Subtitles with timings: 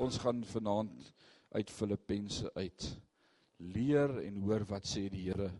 [0.00, 1.10] Ons gaan vanaand
[1.52, 2.84] uit Filippense uit
[3.60, 5.50] leer en hoor wat sê die Here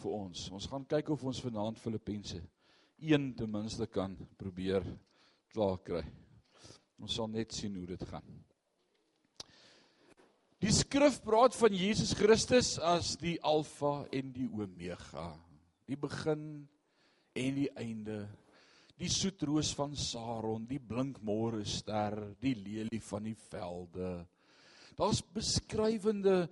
[0.00, 0.46] vir ons.
[0.48, 2.40] Ons gaan kyk of ons vanaand Filippense
[3.02, 4.86] 1 ten minste kan probeer
[5.52, 6.00] klaar kry.
[7.02, 8.32] Ons sal net sien hoe dit gaan.
[10.64, 15.34] Die skrif praat van Jesus Christus as die alfa en die omega,
[15.84, 16.62] die begin
[17.36, 18.22] en die einde,
[19.02, 24.14] die soetroos van Saron, die blinkmôre ster, die lelie van die velde.
[24.98, 26.44] Daar's beskrywende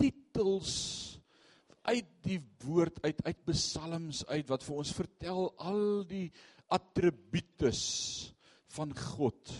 [0.00, 0.72] titels
[1.86, 6.26] uit die woord uit uit psalms uit wat vir ons vertel al die
[6.72, 7.84] attributes
[8.74, 9.54] van God.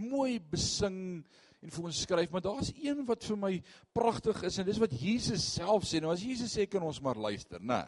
[0.00, 1.20] Mooi besing
[1.60, 3.54] en vir ons skryf, maar daar's een wat vir my
[3.96, 6.00] pragtig is en dis wat Jesus self sê.
[6.00, 7.82] Nou as Jesus sê kan ons maar luister, né?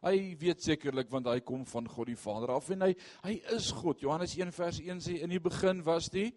[0.00, 3.68] Hy weet sekerlik want hy kom van God die Vader af en hy hy is
[3.76, 4.00] God.
[4.00, 6.30] Johannes 1 vers 1 sê in die begin was die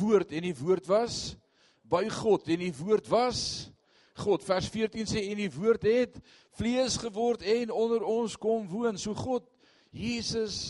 [0.00, 1.36] woord en die woord was
[1.88, 3.40] by God en die woord was
[4.20, 4.44] God.
[4.44, 6.20] Vers 14 sê en die woord het
[6.58, 9.00] vlees geword en onder ons kom woon.
[9.00, 9.48] So God
[9.94, 10.60] Jesus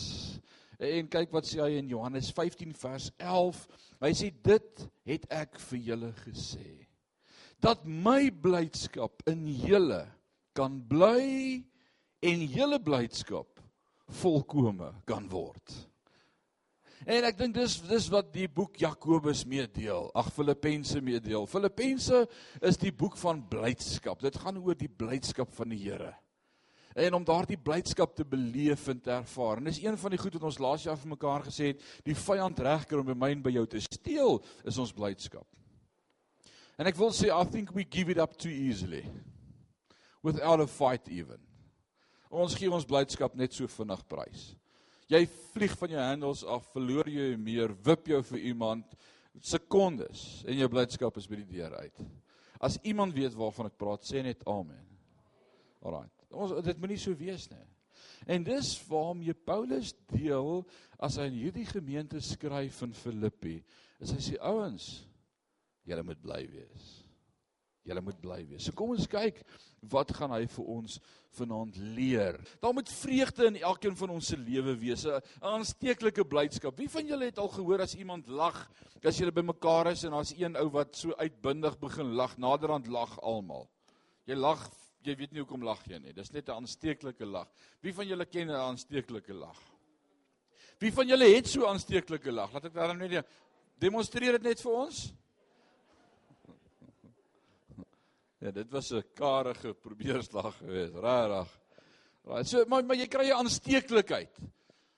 [0.79, 3.61] en kyk wat sê hy in Johannes 15 vers 11.
[4.07, 6.71] Hy sê dit het ek vir julle gesê.
[7.59, 10.03] Dat my blydskap in julle
[10.55, 11.63] kan bly
[12.19, 13.59] en julle blydskap
[14.21, 15.73] volkome kan word.
[17.05, 20.07] En ek dink dis dis wat die boek Jakobus meedeel.
[20.17, 21.45] Ag Filippense meedeel.
[21.49, 22.23] Filippense
[22.65, 24.23] is die boek van blydskap.
[24.23, 26.13] Dit gaan oor die blydskap van die Here.
[26.95, 29.59] En om daardie blydskap te beleef en te ervaar.
[29.59, 32.15] En dis een van die goed wat ons laas jaar vir mekaar gesê het, die
[32.15, 35.45] vyand regker om by my en by jou te steel, is ons blydskap.
[36.79, 39.03] En ek wil sê I think we give it up too easily.
[40.23, 41.43] Without a fight even.
[42.35, 44.49] Ons gee ons blydskap net so vinnig prys.
[45.11, 45.21] Jy
[45.53, 48.95] vlieg van jou handles af, verloor jy meer, wip jou vir iemand
[49.43, 52.01] sekondes en jou blydskap is by die deur uit.
[52.63, 54.83] As iemand weet waarvan ek praat, sê net amen.
[55.85, 56.09] Alraai.
[56.35, 57.63] Ons dit moenie so wees nie.
[58.31, 60.63] En dis waarom jy Paulus deel
[61.05, 63.59] as hy in hierdie gemeente skryf in Filippi,
[64.01, 64.89] is hy sê ouens,
[65.85, 67.04] julle moet bly wees.
[67.85, 68.65] Julle moet bly wees.
[68.65, 69.43] So kom ons kyk
[69.91, 70.97] wat gaan hy vir ons
[71.37, 72.39] vanaand leer.
[72.63, 76.77] Daar moet vreugde in elkeen van ons se lewe wees, 'n aansteeklike blydskap.
[76.77, 78.69] Wie van julle het al gehoor as iemand lag,
[79.03, 83.19] as julle bymekaar is en daar's een ou wat so uitbundig begin lag, naderhand lag
[83.21, 83.69] almal.
[84.25, 84.69] Jy lag,
[85.03, 86.13] jy weet nie hoekom lag jy nie.
[86.13, 87.47] Dis net 'n aansteeklike lag.
[87.81, 89.59] Wie van julle ken 'n aansteeklike lag?
[90.79, 92.51] Wie van julle het so aansteeklike lag?
[92.53, 93.25] Laat ek daarom net
[93.79, 95.13] demonstreer dit net vir ons.
[98.45, 101.59] Ja, dit was 'n karige probeerslag geweest, regtig.
[102.23, 104.37] Right, so maar maar jy kry 'n aansteeklikheid.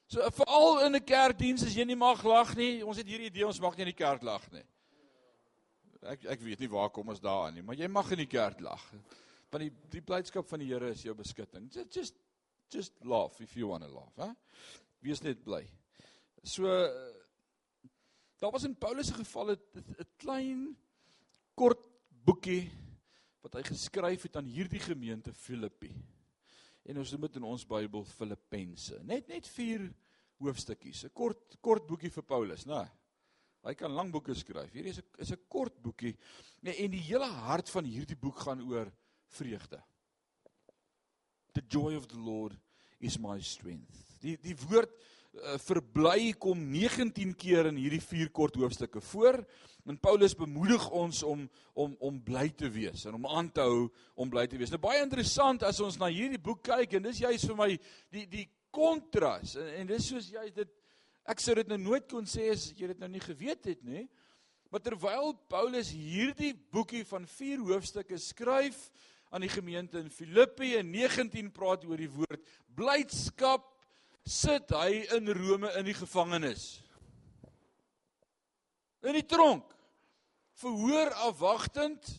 [0.08, 2.86] So veral in 'n kerkdiens as jy nie mag lag nie.
[2.86, 4.66] Ons het hierdie idee ons mag nie in die kerk lag nie.
[6.02, 8.60] Ek ek weet nie waar kom ons daaraan nie, maar jy mag in die kerk
[8.60, 8.84] lag.
[9.50, 11.72] Want die die blydskap van die Here is jou beskutting.
[11.72, 12.16] Just just
[12.70, 14.36] just laugh if you want to laugh, hè?
[15.00, 15.70] Wees net bly.
[16.44, 16.64] So
[18.40, 19.60] daar was in Paulus se geval 'n
[20.18, 20.78] klein
[21.56, 21.80] kort
[22.26, 22.87] boekie
[23.42, 25.92] wat hy geskryf het aan hierdie gemeente Filippi.
[26.88, 29.00] En ons noem dit in ons Bybel Filippense.
[29.04, 29.88] Net net 4
[30.44, 32.88] hoofstukkies, 'n kort kort boekie vir Paulus, né?
[33.64, 34.72] Hy kan lang boeke skryf.
[34.72, 36.16] Hierdie is 'n is 'n kort boekie.
[36.62, 38.92] Nee, en die hele hart van hierdie boek gaan oor
[39.28, 39.84] vreugde.
[41.54, 42.58] The joy of the Lord
[43.00, 44.20] is my strength.
[44.22, 44.92] Die die woord
[45.38, 49.40] uh, verbly kom 19 keer in hierdie vier kort hoofstukke voor.
[49.88, 51.46] En Paulus bemoedig ons om
[51.78, 54.74] om om bly te wees en om aan te hou om bly te wees.
[54.74, 57.70] Nou baie interessant as ons na hierdie boek kyk en dis juist vir my
[58.12, 60.74] die die kontras en, en dis soos jy dit
[61.28, 64.08] ek sou dit nou nooit kon sê as jy dit nou nie geweet het nie.
[64.72, 68.90] Maar terwyl Paulus hierdie boekie van 4 hoofstukke skryf
[69.32, 72.44] aan die gemeente in Filippi en 19 praat oor die woord
[72.76, 73.77] blydskap
[74.28, 76.82] sit hy in Rome in die gevangenis.
[79.08, 79.72] In die tronk.
[80.60, 82.10] Verhoor afwagtend.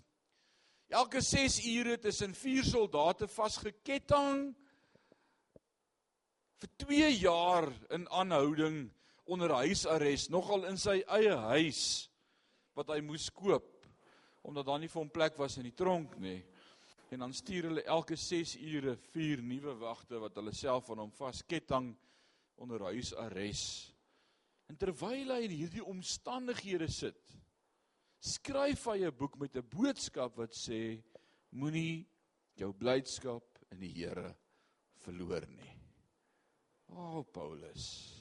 [0.88, 4.46] Elke 6 ure tussen vier soldate vasgeketting
[6.58, 8.86] vir 2 jaar in aanhouding
[9.28, 11.82] onder huisarrest, nogal in sy eie huis
[12.78, 13.74] wat hy moes koop
[14.48, 16.38] omdat daar nie vir hom plek was in die tronk nie
[17.12, 21.12] en dan stuur hulle elke 6 ure vier nuwe wagte wat hulle self aan hom
[21.16, 21.92] vasketting
[22.60, 23.94] onder huisarrest.
[24.68, 27.22] En terwyl hy in hierdie omstandighede sit,
[28.20, 31.00] skryf hy 'n boek met 'n boodskap wat sê
[31.50, 32.06] moenie
[32.58, 34.34] jou blydskap in die Here
[35.04, 35.74] verloor nie.
[36.88, 38.14] O oh, Paulus.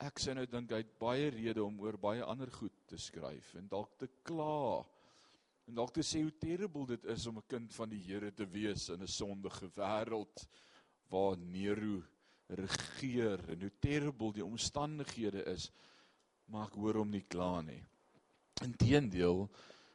[0.00, 3.54] ek sê nou dink hy het baie redes om oor baie ander goed te skryf
[3.54, 4.80] en dalk te kla.
[5.70, 8.44] En dalk te sê hoe terrible dit is om 'n kind van die Here te
[8.44, 10.48] wees in 'n sondige wêreld
[11.08, 12.02] waar Nero
[12.48, 15.70] regeer en hoe terrible die omstandighede is.
[16.46, 17.84] Maar ek hoor hom nie kla nie.
[18.64, 19.48] Inteendeel,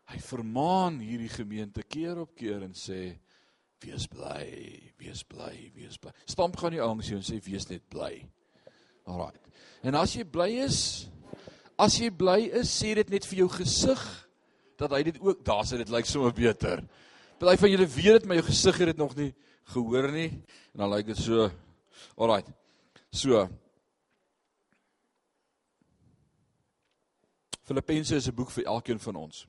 [0.06, 3.20] hy vermaan hierdie gemeente keer op keer en sê
[3.80, 6.12] wees bly, wees bly, wees bly.
[6.26, 8.26] Stamp gaan nie angs jou en sê wees net bly.
[9.04, 9.36] Alraai.
[9.84, 11.10] En as jy bly is,
[11.78, 14.25] as jy bly is, sê dit net vir jou gesig
[14.78, 16.84] dat hy dit ook, daar sê dit lyk sommer beter.
[17.40, 19.34] Party van julle weet dit, maar jou gesig het dit nog nie
[19.74, 20.30] gehoor nie
[20.74, 21.50] en dan lyk dit so.
[22.16, 22.44] Alraai.
[23.12, 23.48] So.
[27.66, 29.48] Filippense is 'n boek vir elkeen van ons.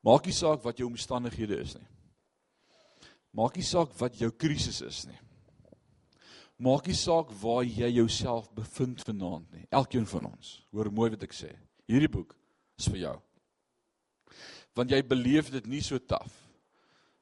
[0.00, 1.86] Maak nie saak wat jou omstandighede is nie.
[3.30, 5.18] Maak nie saak wat jou krisis is nie.
[6.56, 9.66] Maak nie saak waar jy jouself bevind vanaand nie.
[9.70, 10.66] Elkeen van ons.
[10.72, 11.50] Hoor mooi wat ek sê.
[11.86, 12.36] Hierdie boek
[12.78, 13.16] is vir jou.
[14.76, 16.34] Want jy beleef dit nie so taaf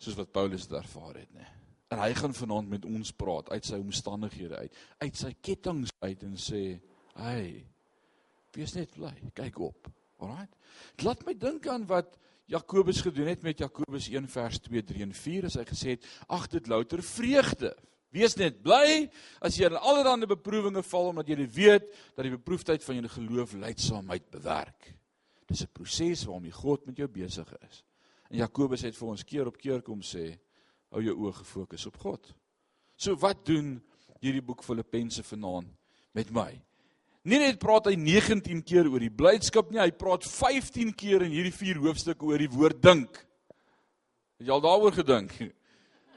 [0.02, 1.46] soos wat Paulus dit ervaar het nie.
[1.94, 6.22] En hy gaan vanaand met ons praat uit sy omstandighede uit, uit sy kettinge uit
[6.26, 6.80] en sê,
[7.14, 7.64] "Hey,
[8.52, 9.14] wees net bly.
[9.32, 10.48] Kyk op." Alraai.
[10.96, 15.02] Dit laat my dink aan wat Jakobus gedoen het met Jakobus 1 vers 2, 3
[15.02, 17.76] en 4 as hy gesê het: "Ag dit louter vreugde
[18.14, 19.08] Wees net bly
[19.42, 23.56] as jy in allerlei beproewinge val omdat jy weet dat die beproefdheid van jou geloof
[23.58, 24.92] leidsaamheid bewerk.
[25.46, 27.84] Dis 'n proses waarmee God met jou besig is.
[28.30, 30.38] En Jakobus het vir ons keer op keer kom sê,
[30.90, 32.34] hou jou oë gefokus op God.
[32.96, 33.82] So wat doen
[34.20, 35.68] hierdie boek Filippense vanaand
[36.12, 36.62] met my?
[37.24, 41.32] Nie net praat hy 19 keer oor die blydskap nie, hy praat 15 keer in
[41.32, 43.26] hierdie vier hoofstukke oor die woord dink.
[44.38, 45.32] Het jy al daaroor gedink?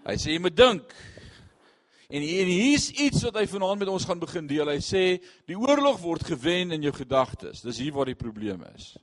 [0.08, 0.92] Hy sê jy moet dink.
[2.08, 4.70] En hier's iets wat hy vanaand met ons gaan begin deel.
[4.72, 5.02] Hy sê
[5.48, 7.64] die oorlog word gewen in jou gedagtes.
[7.66, 8.94] Dis hier waar die probleem is.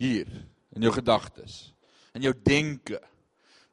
[0.00, 0.28] Hier
[0.74, 1.74] in jou gedagtes.
[2.16, 3.00] In jou denke.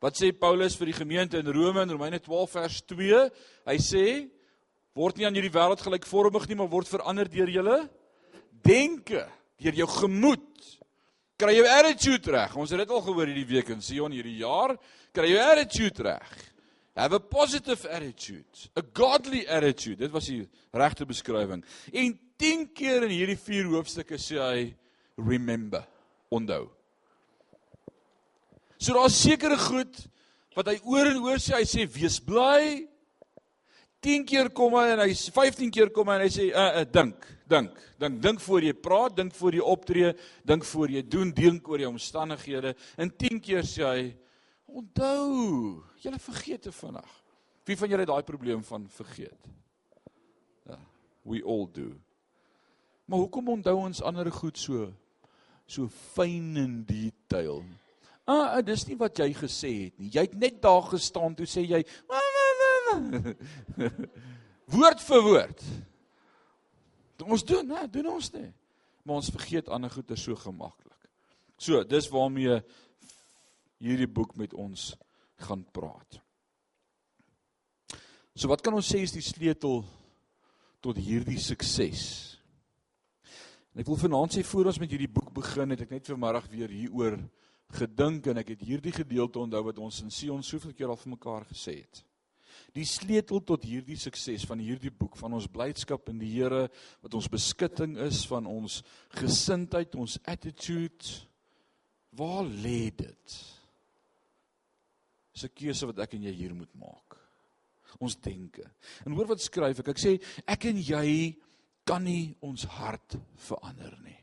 [0.03, 3.21] Wat sê Paulus vir die gemeente in Rome in Romeine 12 vers 2?
[3.69, 4.03] Hy sê
[4.97, 7.79] word nie aan hierdie wêreld gelykvormig nie, maar word verander deur julle
[8.65, 9.23] denke,
[9.61, 10.67] deur jou gemoed.
[11.37, 12.55] Kry jou attitude reg.
[12.57, 14.73] Ons het dit al gehoor hierdie week in Sion hierdie jaar.
[15.13, 16.31] Kry jou attitude reg.
[16.97, 19.99] Have a positive attitude, a godly attitude.
[20.01, 21.61] Dit was die regte beskrywing.
[21.93, 24.63] En 10 keer in hierdie vier hoofstukke sê hy
[25.21, 25.83] remember,
[26.33, 26.67] onthou.
[28.77, 30.03] So daar's sekere goed
[30.57, 32.85] wat hy oor en oor sê, hy sê wees bly.
[34.05, 36.85] 10 keer kom hy en hy 15 keer kom hy en hy sê uh, uh
[36.85, 40.13] dink, dink, dink, dink voor jy praat, dink voor jy optree,
[40.45, 42.75] dink voor jy doen, dink oor jou omstandighede.
[42.97, 44.07] En 10 keer sê hy
[44.67, 47.11] Onthou, julle vergeet te vinnig.
[47.63, 49.47] Wie van julle het daai probleem van vergeet?
[50.67, 50.79] Ja,
[51.23, 51.93] we all do.
[53.05, 54.89] Maar hoekom onthou ons ander goed so
[55.67, 57.63] so fyn in detail?
[58.27, 60.09] Ah, dis nie wat jy gesê het nie.
[60.11, 61.83] Jy het net daar gestaan toe sê jy
[64.73, 65.63] woord vir woord.
[67.27, 68.51] Ons doen, hè, doen ons nie.
[69.07, 70.93] Maar ons vergeet ander goeie so gemaklik.
[71.57, 72.59] So, dis waarmee
[73.81, 74.91] hierdie boek met ons
[75.47, 76.19] gaan praat.
[78.37, 79.81] So wat kan ons sê is die sleutel
[80.85, 82.36] tot hierdie sukses?
[83.77, 86.47] En ek wil vanaand sê voor ons met hierdie boek begin, het ek net vanmiddag
[86.49, 87.19] weer hieroor
[87.77, 91.11] gedink en ek het hierdie gedeelte onthou wat ons in Sion soveel keer al vir
[91.13, 92.01] mekaar gesê het.
[92.73, 96.63] Die sleutel tot hierdie sukses van hierdie boek van ons blydskap in die Here
[97.05, 98.79] wat ons beskutting is van ons
[99.13, 101.13] gesindheid, ons attitude,
[102.17, 103.37] waar lê dit?
[105.37, 107.17] is 'n keuse wat ek en jy hier moet maak.
[107.99, 108.65] Ons denke.
[109.05, 109.93] En hoor wat skryf ek?
[109.93, 111.37] Ek sê ek en jy
[111.87, 113.15] kan nie ons hart
[113.47, 114.17] verander nie.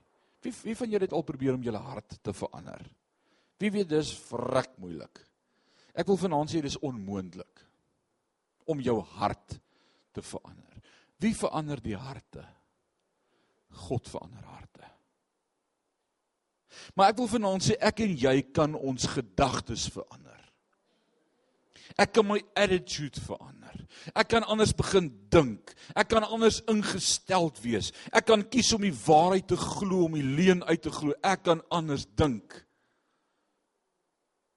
[0.44, 2.84] Wie wie van julle het al probeer om julle hart te verander?
[3.58, 5.22] Wie weet dis vrek moeilik.
[5.94, 7.62] Ek wil vanaand sê dis onmoontlik
[8.68, 9.56] om jou hart
[10.12, 10.82] te verander.
[11.22, 12.44] Wie verander die harte?
[13.88, 14.90] God verander harte.
[16.94, 20.40] Maar ek wil vanaand sê ek en jy kan ons gedagtes verander.
[21.96, 23.63] Ek kan my attitude verander.
[24.14, 25.74] Ek kan anders begin dink.
[25.94, 27.92] Ek kan anders ingesteld wees.
[28.12, 31.16] Ek kan kies om die waarheid te glo, om die leuen uit te glo.
[31.22, 32.56] Ek kan anders dink.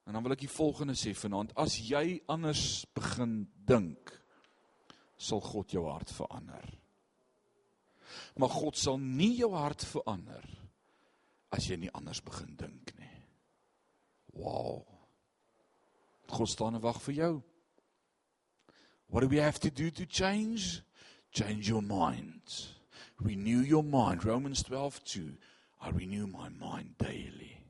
[0.07, 4.13] En dan wil ek die volgende sê vanaand, as jy anders begin dink,
[5.19, 6.69] sal God jou hart verander.
[8.39, 10.45] Maar God sal nie jou hart verander
[11.53, 13.17] as jy nie anders begin dink nie.
[14.37, 14.85] Wow.
[16.29, 17.33] God staan en wag vir jou.
[19.09, 20.81] What do we have to do to change?
[21.31, 22.41] Change your mind.
[23.19, 24.23] renew your mind.
[24.23, 25.37] Romans 12:2.
[25.81, 27.63] I renew my mind daily.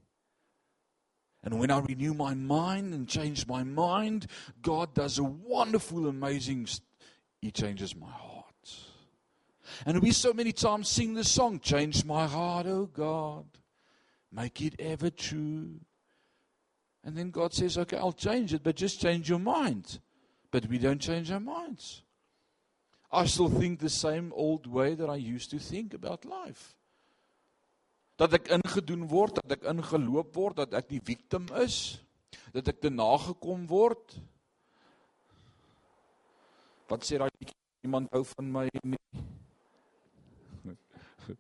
[1.44, 4.28] And when I renew my mind and change my mind,
[4.62, 6.68] God does a wonderful, amazing,
[7.42, 8.46] He changes my heart.
[9.86, 13.46] And we so many times sing the song, Change my heart, oh God,
[14.32, 15.80] make it ever true.
[17.04, 20.00] And then God says, Okay, I'll change it, but just change your mind.
[20.52, 22.04] But we don't change our minds.
[23.12, 26.76] I still think the same old way that I used to think about life.
[28.18, 32.00] Dat ek ingedoen word, dat ek ingeloop word, dat ek die victim is,
[32.56, 34.18] dat ek te nagekom word.
[36.90, 37.30] Wat sê daai
[37.86, 39.04] iemand hou van my nie?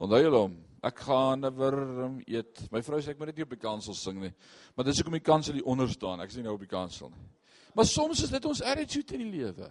[0.00, 0.56] Onthou julle hom?
[0.80, 2.64] Ek gaan 'n wurm eet.
[2.72, 4.32] My vrou sê ek moet net nie op die kansel sing nie.
[4.74, 6.24] Maar dis hoekom die kansel hier onder staan.
[6.24, 7.26] Ek sien nou op die kansel nie.
[7.74, 9.68] Maar soms is dit ons attitude in die lewe.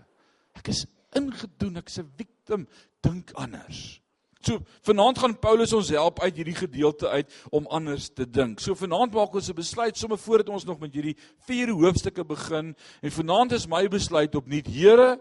[0.58, 0.86] Ek is
[1.18, 2.68] ingedoen, ek's 'n victim,
[3.02, 4.02] dink anders.
[4.40, 8.60] So vanaand gaan Paulus ons help uit hierdie gedeelte uit om anders te dink.
[8.60, 12.76] So vanaand maak ons 'n besluit sommer voordat ons nog met hierdie vier hoofstukke begin
[13.02, 15.20] en vanaand is my besluit opnuut Here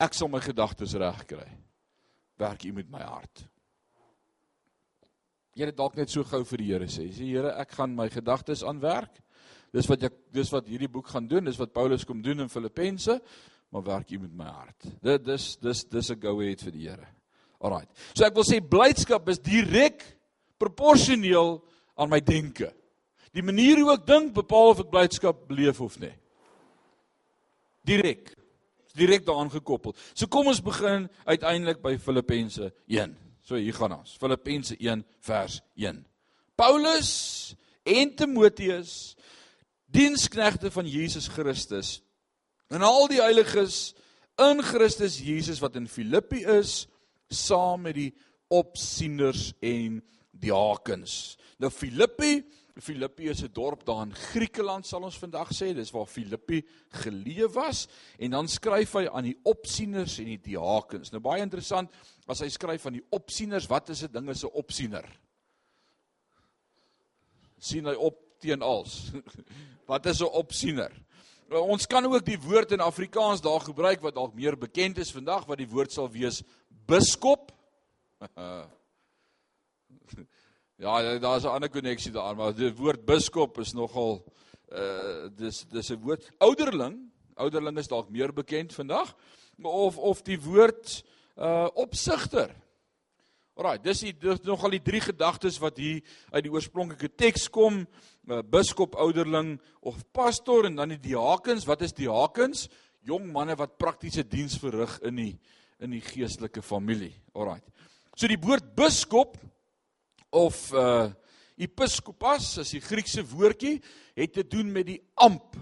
[0.00, 1.46] ek sal my gedagtes regkry.
[2.38, 3.44] Werk U met my hart.
[5.54, 7.10] Het dalk net so gou vir die Here sê.
[7.12, 9.20] Sê Here, ek gaan my gedagtes aanwerk.
[9.72, 12.52] Dis wat ek dis wat hierdie boek gaan doen, dis wat Paulus kom doen in
[12.52, 13.16] Filippense,
[13.72, 14.88] maar werk U met my hart.
[15.00, 17.08] Dit dis dis dis 'n go ahead vir die Here.
[17.60, 17.86] Alraai.
[18.14, 20.02] So ek wil sê blydskap is direk
[20.58, 21.62] proporsioneel
[21.96, 22.72] aan my denke.
[23.32, 26.12] Die manier hoe ek dink bepaal of ek blydskap beleef of nie.
[27.84, 28.34] Direk.
[28.94, 29.94] Direk daaraan gekoppel.
[30.14, 33.16] So kom ons begin uiteindelik by Filippense 1.
[33.42, 34.16] So hier gaan ons.
[34.20, 36.04] Filippense 1 vers 1.
[36.56, 37.56] Paulus
[37.88, 39.16] en Timoteus
[39.92, 42.00] diensknegte van Jesus Christus
[42.72, 43.92] en al die heiliges
[44.40, 46.86] in Christus Jesus wat in Filippi is
[47.32, 48.10] saam met die
[48.52, 50.00] opsieners en
[50.42, 51.36] diakens.
[51.60, 52.42] Nou Filippi,
[52.80, 57.52] Filippi is 'n dorp daar in Griekeland sal ons vandag sê, dis waar Filippi geleef
[57.52, 57.86] was
[58.18, 61.12] en dan skryf hy aan die opsieners en die diakens.
[61.12, 61.90] Nou baie interessant,
[62.26, 65.20] as hy skryf aan die opsieners, wat is 'n ding is 'n opsiener?
[67.62, 69.10] sien hy op teen als.
[69.90, 70.92] Wat is 'n opsiener?
[71.52, 75.44] Ons kan ook die woord in Afrikaans daar gebruik wat dalk meer bekend is vandag
[75.44, 76.42] wat die woord sal wees
[76.88, 77.52] biskop.
[80.84, 84.24] ja, daar's 'n ander koneksie daar, maar die woord biskop is nogal
[84.72, 87.12] uh dis dis 'n woord ouderling.
[87.34, 89.14] Ouderling is dalk meer bekend vandag
[89.62, 91.04] of of die woord
[91.36, 92.61] uh opsigter.
[93.62, 96.00] Alraai, dis die dis nogal die drie gedagtes wat hier
[96.32, 97.84] uit die oorspronklike teks kom,
[98.26, 99.52] uh, biskop, ouderling
[99.86, 101.62] of pastor en dan die diakens.
[101.68, 102.64] Wat is diakens?
[103.06, 105.32] Jong manne wat praktiese diens verrig in die
[105.82, 107.12] in die geestelike familie.
[107.38, 107.60] Alraai.
[108.18, 109.38] So die woord biskop
[110.34, 111.12] of uh
[111.62, 113.76] episkopas, is die Griekse woordjie,
[114.18, 115.54] het te doen met die amp.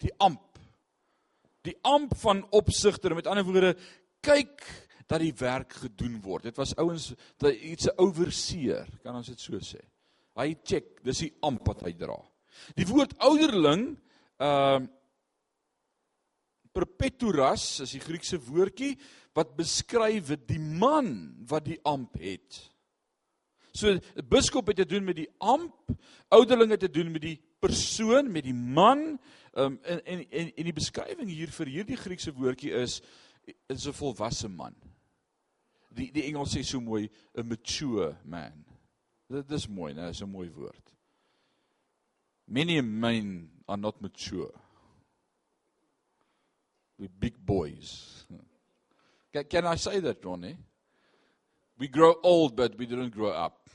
[0.00, 0.56] Die amp.
[1.68, 3.12] Die amp van opsigter.
[3.18, 3.74] Met ander woorde,
[4.24, 4.64] kyk
[5.06, 6.48] dat die werk gedoen word.
[6.50, 9.80] Dit was ouens dat iets 'n overseer, kan ons dit so sê.
[10.34, 12.18] Hy check, dis die amp wat hy dra.
[12.74, 13.98] Die woord ouderling,
[14.38, 14.88] ehm uh,
[16.72, 18.94] perpeturas is die Griekse woordjie
[19.36, 22.72] wat beskryf die man wat die amp het.
[23.76, 25.92] So biskop het te doen met die amp,
[26.28, 29.18] ouderling het te doen met die persoon, met die man.
[29.52, 30.24] Um, en en
[30.56, 33.02] en die beskrywing hier vir hierdie Griekse woordjie is
[33.68, 34.74] is 'n volwasse man
[35.94, 38.64] die die Engels sê so mooi 'n mature man.
[39.28, 40.08] Dit is mooi, né?
[40.08, 40.94] Dis 'n mooi woord.
[42.46, 44.52] Many men are not mature.
[46.98, 48.26] We big boys.
[49.32, 50.56] Can, can I say that, Ronnie?
[51.78, 53.70] We grow old but we don't grow up.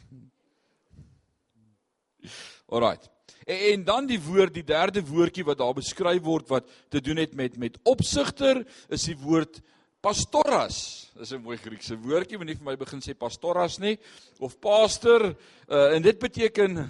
[2.71, 3.09] Alright.
[3.45, 7.17] En, en dan die woord, die derde woordjie wat daar beskryf word wat te doen
[7.17, 9.61] het met met opsigter, is die woord
[10.07, 11.09] pastoras.
[11.17, 13.97] Dis 'n mooi Griekse woordjie, moenie vir my begin sê pastoras nie
[14.39, 15.35] of pastor
[15.67, 16.89] uh, en dit beteken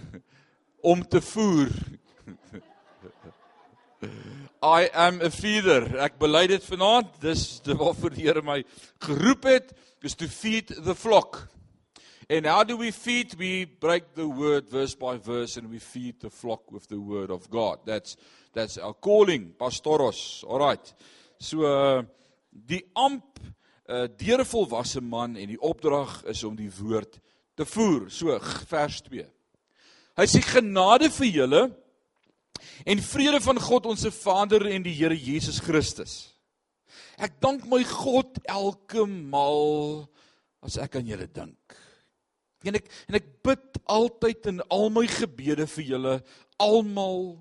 [0.84, 1.72] om te voer.
[4.62, 5.98] I am a feeder.
[5.98, 7.22] Ek bely dit vanaand.
[7.22, 8.64] Dis waarvoor die Here my
[9.02, 11.50] geroep het, is to feed the flock.
[12.30, 13.34] And how do we feed?
[13.40, 17.32] We break the word verse by verse and we feed the flock with the word
[17.32, 17.80] of God.
[17.86, 18.18] That's
[18.54, 20.44] that's our calling, pastoros.
[20.44, 20.94] All right.
[21.40, 22.04] So uh
[22.66, 23.40] die amp
[23.88, 27.20] uh, deur 'n volwasse man en die opdrag is om die woord
[27.56, 28.10] te voer.
[28.12, 29.26] So vers 2.
[30.18, 31.64] Hy sê genade vir julle
[32.86, 36.34] en vrede van God ons se Vader en die Here Jesus Christus.
[37.18, 40.08] Ek dank my God elke maal
[40.66, 41.78] as ek aan julle dink.
[42.66, 46.16] En ek en ek bid altyd in al my gebede vir julle
[46.62, 47.38] almal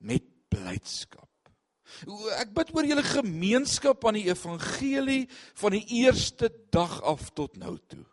[0.00, 1.23] met blydskap.
[2.40, 5.24] Ek bid oor julle gemeenskap aan die evangelie
[5.60, 8.04] van die eerste dag af tot nou toe.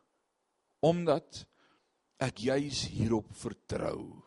[0.82, 1.46] Omdat
[2.22, 4.22] ek juis hierop vertrou.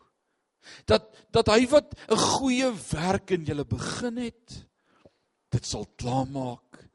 [0.89, 4.65] Dat dat hy wat 'n goeie werk in julle begin het,
[5.49, 6.89] dit sal klaarmaak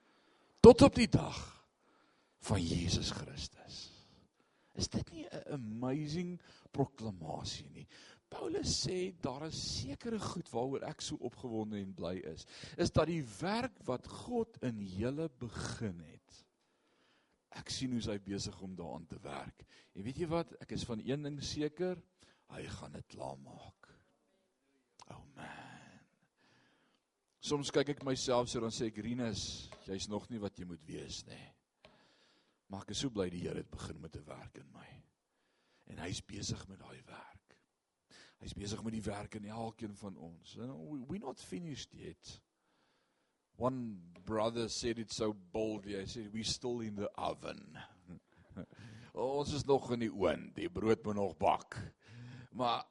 [0.60, 1.38] tot op die dag
[2.40, 3.90] van Jesus Christus.
[4.74, 6.40] Is dit nie 'n amazing
[6.72, 7.86] proklamasie nie?
[8.30, 12.46] Paulus sê daar is sekere goed waaroor ek so opgewonde en bly is,
[12.78, 16.36] is dat die werk wat God in julle begin het.
[17.58, 19.64] Ek sien hoe hy besig om daaraan te werk.
[19.98, 20.54] En weet jy wat?
[20.62, 21.98] Ek is van een ding seker,
[22.54, 23.90] hy gaan dit klaarmaak.
[25.10, 25.98] Oh man.
[27.42, 29.42] Soms kyk ek myself so dan sê ek Rinus,
[29.88, 31.46] jy's nog nie wat jy moet wees nie.
[32.70, 34.88] Maar ek is so bly die Here het begin met 'n werk in my.
[35.90, 37.39] En hy's besig met daai werk.
[38.40, 40.56] Hy's besig met die werk in elkeen van ons.
[40.58, 42.40] And we not finished yet.
[43.60, 45.98] One brother said it so boldly.
[46.00, 47.78] He said we still in the oven.
[49.12, 50.54] ons is nog in die oond.
[50.56, 51.76] Die brood moet nog bak.
[52.56, 52.86] Maar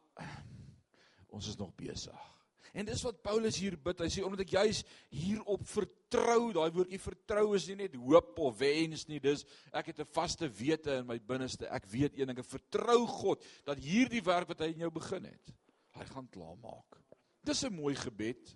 [1.34, 2.39] ons is nog besig.
[2.74, 4.02] En dis wat Paulus hier bid.
[4.04, 4.84] Hy sê omdat ek juis
[5.16, 10.00] hierop vertrou, daai woordjie vertrou is nie net hoop of wens nie, dis ek het
[10.00, 11.68] 'n vaste wete in my binneste.
[11.68, 15.26] Ek weet een ding, ek vertrou God dat hierdie werk wat hy in jou begin
[15.26, 15.54] het,
[15.98, 17.02] hy gaan klaarmaak.
[17.44, 18.56] Dis 'n mooi gebed.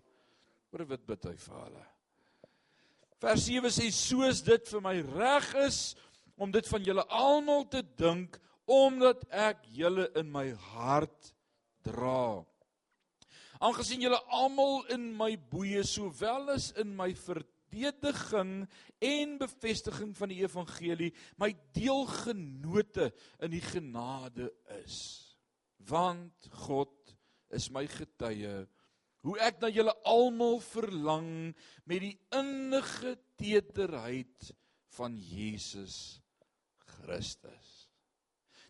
[0.71, 1.85] Wat wat bid hy vir hulle?
[3.21, 5.95] Vers 7 sê soos dit vir my reg is
[6.35, 11.33] om dit van julle almal te dink omdat ek julle in my hart
[11.83, 12.43] dra
[13.63, 18.65] aangesien julle almal in my boeye sowel as in my verdediging
[19.03, 24.49] en bevestiging van die evangelie my deelgenote in die genade
[24.81, 24.97] is.
[25.87, 27.15] Want God
[27.55, 28.65] is my getuie.
[29.23, 31.31] Hoe ek na julle almal verlang
[31.87, 34.51] met die innige tederheid
[34.97, 36.19] van Jesus
[36.99, 37.69] Christus.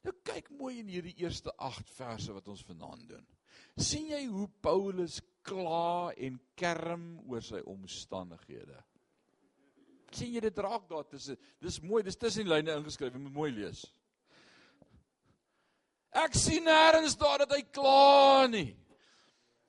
[0.06, 3.33] Nou kyk mooi in hierdie eerste 8 verse wat ons vanaand doen
[3.80, 8.80] sien jy hoe Paulus kla en kerm oor sy omstandighede.
[10.14, 13.34] sien jy dit raak daar tussen dis mooi dis tussen die lyne ingeskryf jy moet
[13.34, 13.82] mooi lees.
[16.14, 18.76] Ek sien nêrens daar dat hy kla nie.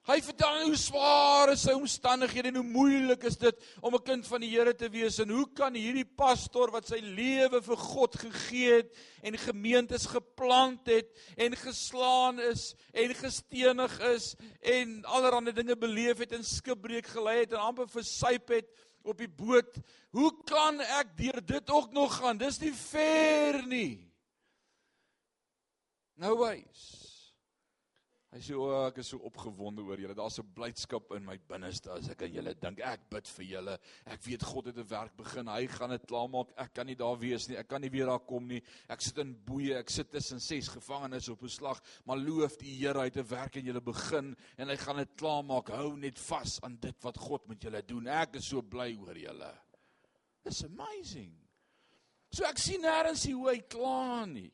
[0.04, 4.26] Hy vertel hoe swaar is sy omstandighede en hoe moeilik is dit om 'n kind
[4.28, 8.18] van die Here te wees en hoe kan hierdie pastor wat sy lewe vir God
[8.20, 15.76] gegee het en gemeentes geplant het en geslaan is en gestenig is en allerlei dinge
[15.76, 18.68] beleef het en skipbreek gelei het en amper versuip het
[19.04, 22.38] op die boot, hoe kan ek deur dit ook nog gaan?
[22.38, 24.12] Dis nie fair nie.
[26.16, 27.03] Nou wys
[28.34, 30.14] Hy sê o, ek is so opgewonde oor julle.
[30.18, 32.80] Daar's 'n blydskap in my binneste as ek aan julle dink.
[32.80, 33.78] Ek bid vir julle.
[34.10, 35.46] Ek weet God het 'n werk begin.
[35.46, 36.50] Hy gaan dit klaarmaak.
[36.58, 37.56] Ek kan nie daar wees nie.
[37.56, 38.60] Ek kan nie weer daar kom nie.
[38.88, 39.78] Ek sit in boeye.
[39.78, 41.80] Ek sit tussen ses gevangenes op 'n slag.
[42.06, 45.14] Maar loof die Here, hy het 'n werk in julle begin en hy gaan dit
[45.16, 45.68] klaarmaak.
[45.68, 48.08] Hou net vas aan dit wat God met julle doen.
[48.08, 49.54] Ek is so bly oor julle.
[50.44, 51.38] It's amazing.
[52.32, 54.52] So ek sien nêrens hoe hy kla nie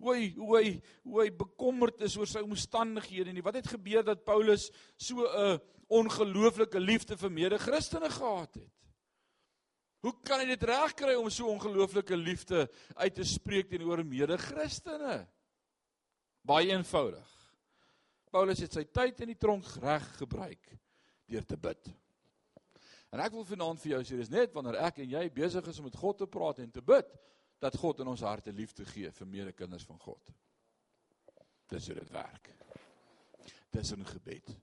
[0.00, 0.70] hoe hy hoe hy
[1.04, 3.44] hoe hy bekommerd is oor sy omstandighede nie.
[3.44, 8.76] Wat het gebeur dat Paulus so 'n ongelooflike liefde vir mede-Christene gehad het?
[10.00, 15.26] Hoe kan hy dit regkry om so ongelooflike liefde uit te spreek teenoor mede-Christene?
[16.42, 17.28] Baie eenvoudig.
[18.30, 20.78] Paulus het sy tyd in die tronk reg gebruik
[21.26, 21.90] deur te bid.
[23.10, 25.78] En ek wil vanaand vir jou sê dis net wanneer ek en jy besig is
[25.82, 27.10] om met God te praat en te bid,
[27.60, 30.32] dat God in ons harte liefde gee vir medekinders van God.
[31.70, 32.50] Dis hoe dit werk.
[33.70, 34.56] Dis 'n gebed.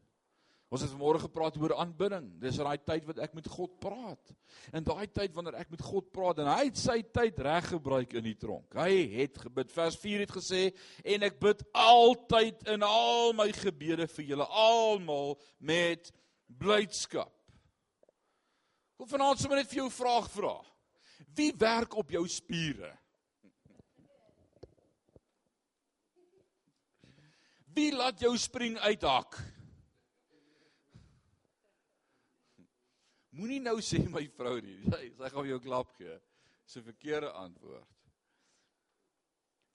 [0.67, 2.25] Ons het vanmôre gepraat oor aanbidding.
[2.41, 4.33] Dis daai tyd wat ek met God praat.
[4.75, 8.13] En daai tyd wanneer ek met God praat en hy het sy tyd reg gebruik
[8.19, 8.75] in die tronk.
[8.75, 9.71] Hy het gebid.
[9.71, 15.37] Vers 4 het gesê en ek bid altyd in al my gebede vir julle almal
[15.59, 16.11] met
[16.47, 17.31] blydskap.
[18.97, 20.55] Ek wil vanaand sommer net vir jou 'n vraag vra.
[21.37, 22.89] Wie werk op jou spiere?
[27.77, 29.37] Wie laat jou spring uithak?
[33.37, 34.79] Moenie nou sê my vrou nie.
[34.89, 36.17] Sy sy gaan jou klap gee.
[36.65, 37.85] Dis 'n verkeerde antwoord.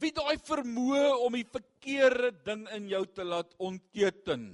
[0.02, 4.48] Wie daai vermoë om die verkeerde ding in jou te laat ontketen?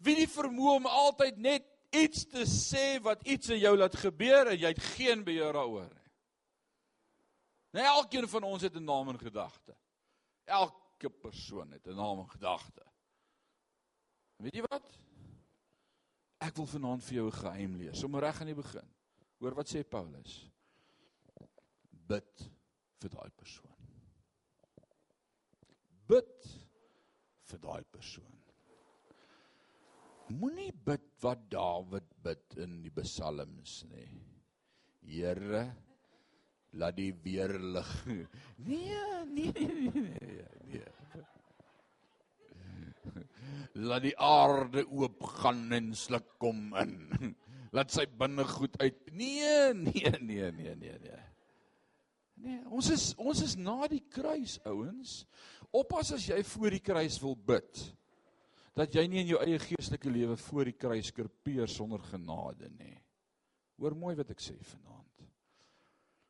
[0.00, 1.68] Wie die vermoë om altyd net
[2.02, 5.88] iets te sê wat iets in jou laat gebeur en jy het geen beheer daaroor
[5.88, 6.12] nie.
[7.76, 9.76] Nou elkeen van ons het 'n naam en gedagte.
[10.44, 12.84] Elke persoon het 'n naam en gedagte.
[14.36, 14.98] Weet jy wat?
[16.38, 18.94] Ek wil vanaand vir jou 'n geheim lees, sommer reg aan die begin.
[19.38, 20.50] Hoor wat sê Paulus?
[21.90, 22.50] Bid
[23.00, 23.76] vir daai persoon.
[26.06, 26.46] Bid
[27.42, 28.37] vir daai persoon.
[30.28, 34.08] Moenie bid wat Dawid bid in die psalms nie.
[35.08, 35.62] Here,
[36.76, 37.88] laat die weerlig.
[38.68, 40.44] Nee, nee, nee, nee.
[40.68, 40.84] nee.
[43.78, 47.34] Laat die aarde oop gaan en sluk kom in.
[47.72, 49.00] Laat sy binnegoed uit.
[49.12, 51.22] Nee, nee, nee, nee, nee, nee.
[52.38, 55.22] Nee, ons is ons is na die kruis, ouens.
[55.74, 57.80] Oppas as jy voor die kruis wil bid
[58.76, 62.96] dat jy nie in jou eie geestelike lewe voor die kruis skerpeer sonder genade nie.
[63.78, 65.24] Hoor mooi wat ek sê vanaand.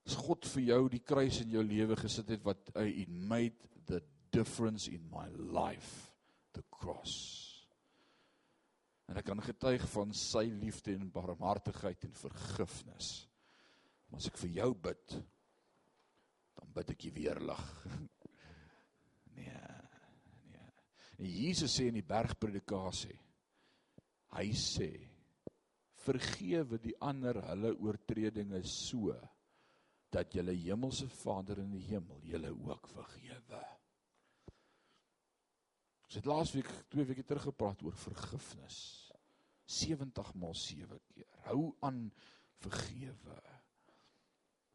[0.09, 3.69] As God vir jou die kruis in jou lewe gesit het wat hy it made
[3.89, 4.01] the
[4.33, 6.13] difference in my life,
[6.57, 7.17] the cross.
[9.09, 13.13] En ek kan getuig van sy liefde en barmhartigheid en vergifnis.
[14.09, 15.17] Maar as ek vir jou bid,
[16.59, 17.65] dan bid ek jy weer lag.
[21.19, 23.17] En Jesus sê in die bergpredikasie
[24.37, 24.91] hy sê
[26.05, 29.17] vergewe die ander hulle oortredinge so
[30.15, 33.65] dat julle hemelse Vader in die hemel julle ook vergewe.
[36.09, 38.79] Ons het laasweek twee weke terug gepraat oor vergifnis.
[39.69, 41.29] 70 maal 7 keer.
[41.51, 42.07] Hou aan
[42.63, 43.37] vergewe.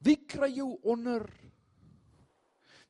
[0.06, 1.25] Wie kry jou onder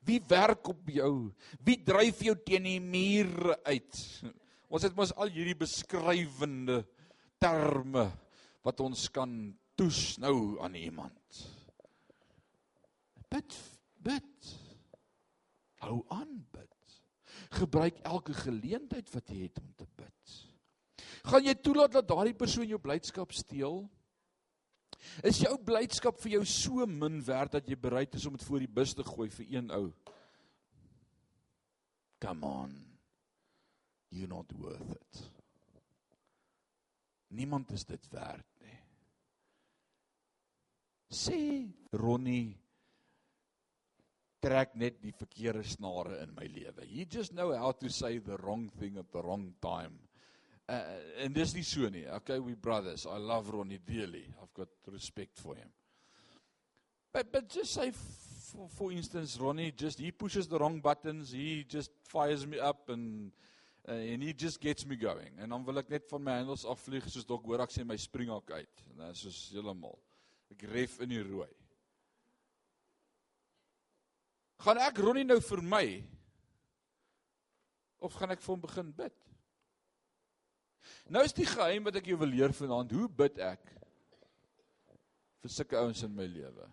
[0.03, 1.31] Wie werk op jou?
[1.63, 3.99] Wie dryf jou teen die muur uit?
[4.73, 6.81] Ons het mos al hierdie beskrywende
[7.41, 8.07] terme
[8.63, 9.31] wat ons kan
[9.79, 11.43] toesnou aan iemand.
[13.33, 13.57] Bid,
[14.03, 14.53] bid.
[15.83, 16.97] Hou aan bid.
[17.53, 20.37] Gebruik elke geleentheid wat jy het om te bid.
[21.29, 23.83] Gaan jy toelaat dat daardie persoon jou blydskap steel?
[25.23, 28.63] Is jou blydskap vir jou so min werd dat jy bereid is om dit voor
[28.63, 29.85] die bus te gooi vir een ou?
[32.23, 32.73] Come on.
[34.13, 35.21] You're not worth it.
[37.33, 38.77] Niemand is dit werd nie.
[41.13, 41.39] Sê
[41.97, 42.53] Ronnie
[44.43, 46.85] trek net die verkeerde snare in my lewe.
[46.85, 49.97] He just know how to say the wrong thing at the wrong time.
[50.69, 50.79] Uh,
[51.25, 52.05] en dis nie so nie.
[52.21, 53.05] Okay, we brothers.
[53.05, 54.23] I love Ronnie dearly.
[54.41, 55.67] I've got respect for him.
[57.11, 61.31] But but just say for, for instance Ronnie just he pushes the wrong buttons.
[61.31, 63.31] He just fires me up and
[63.87, 65.35] uh, and he just gets me going.
[65.37, 67.99] En dan wil ek net van my handles afvlieg soos dok hoor ek sê my
[67.99, 68.87] springhok uit.
[68.93, 69.99] En dit is soos heeltemal.
[70.55, 71.51] Ek ref in die rooi.
[74.63, 75.85] Gaan ek Ronnie nou vir my
[77.99, 79.32] of gaan ek vir hom begin bid?
[81.11, 83.71] Nou is die geheim wat ek jou wil leer vanaand, hoe bid ek
[85.43, 86.67] vir sulke ouens in my lewe?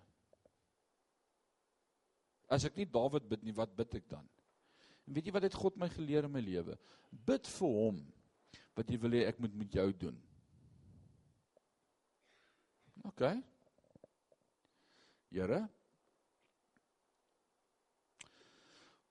[2.50, 4.26] As ek nie Dawid bid nie, wat bid ek dan?
[5.06, 6.76] En weet jy wat het God my geleer in my lewe?
[7.10, 8.00] Bid vir hom
[8.78, 10.16] wat jy wil hê ek moet met jou doen.
[13.10, 13.22] OK.
[15.30, 15.60] Here.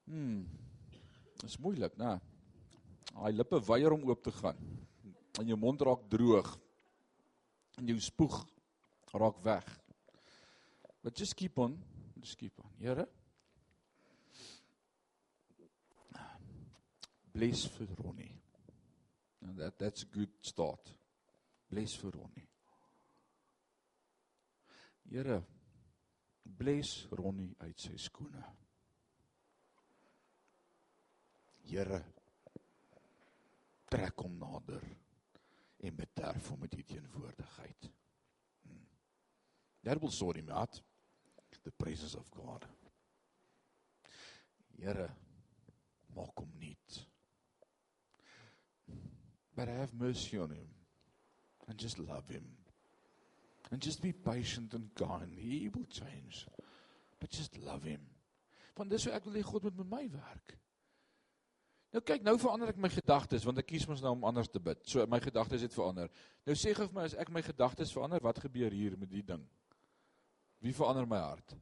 [0.09, 0.43] Hmm.
[1.39, 2.17] Dit is moeilik, né?
[3.13, 4.59] Daai lippe weier om oop te gaan
[5.39, 6.49] en jou mond raak droog
[7.79, 8.41] en jou spoeg
[9.15, 9.69] raak weg.
[11.01, 11.77] But just keep on,
[12.19, 12.71] just keep on.
[12.79, 13.07] Here.
[17.31, 18.35] Bless vir Ronnie.
[19.41, 20.91] And that that's a good start.
[21.71, 22.47] Bless vir Ronnie.
[25.09, 25.41] Here.
[26.43, 28.43] Bless Ronnie uit sy skoene.
[31.69, 32.03] Here.
[33.89, 34.83] Trek hom nader
[35.79, 37.91] en bederf hom met u teenwoordigheid.
[38.61, 38.87] Hmm.
[39.83, 40.81] That will sort him out.
[41.63, 42.65] The presence of God.
[44.75, 45.09] Here,
[46.15, 46.99] maak hom nuut.
[49.55, 50.69] But have mercy on him
[51.67, 52.45] and just love him.
[53.71, 55.37] And just be patient and kind.
[55.37, 56.47] He will change.
[57.19, 58.01] But just love him.
[58.79, 60.55] Want dis hoe ek wil hê God moet met my werk.
[61.93, 64.61] Nou kyk, nou verander ek my gedagtes want ek kies mos nou om anders te
[64.61, 64.83] bid.
[64.85, 66.11] So my gedagtes het verander.
[66.45, 69.23] Nou sê gou vir my as ek my gedagtes verander, wat gebeur hier met die
[69.25, 69.41] ding?
[70.61, 71.55] Wie verander my hart?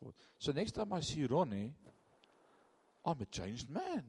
[0.00, 0.14] God.
[0.38, 1.72] So next time I see Ronnie,
[3.04, 4.02] I'm a changed man.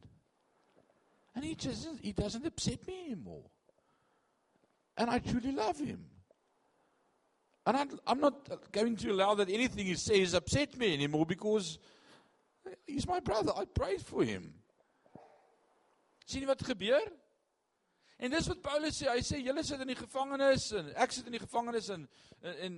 [1.36, 3.46] And he just he doesn't upset me anymore.
[4.98, 6.04] and I truly love him.
[7.66, 11.78] And I'm, I'm not going to allow that anything he says upset me anymore because
[12.86, 13.52] he's my brother.
[13.56, 14.54] I pray for him.
[16.28, 17.08] Sien jy wat gebeur?
[18.18, 21.28] En dis wat Paulus sê, hy sê julle sit in die gevangenis en ek sit
[21.30, 22.08] in die gevangenis en
[22.42, 22.78] en, en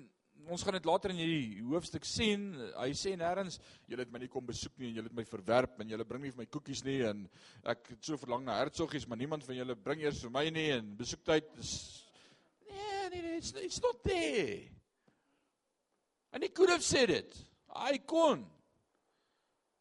[0.49, 2.49] ons gaan dit later in hierdie hoofstuk sien.
[2.77, 3.59] Hy sê nêrens
[3.89, 6.23] julle het my nie kom besoek nie en julle het my verwerp en julle bring
[6.23, 7.25] nie vir my koekies nie en
[7.73, 10.69] ek het so verlang na hertsoggies, maar niemand van julle bring eers vir my nie
[10.77, 11.73] en besoektyd is
[12.67, 14.59] nee, nee, nee, it's, it's not there.
[16.31, 17.35] And he could have said it.
[17.73, 18.45] Hy kon.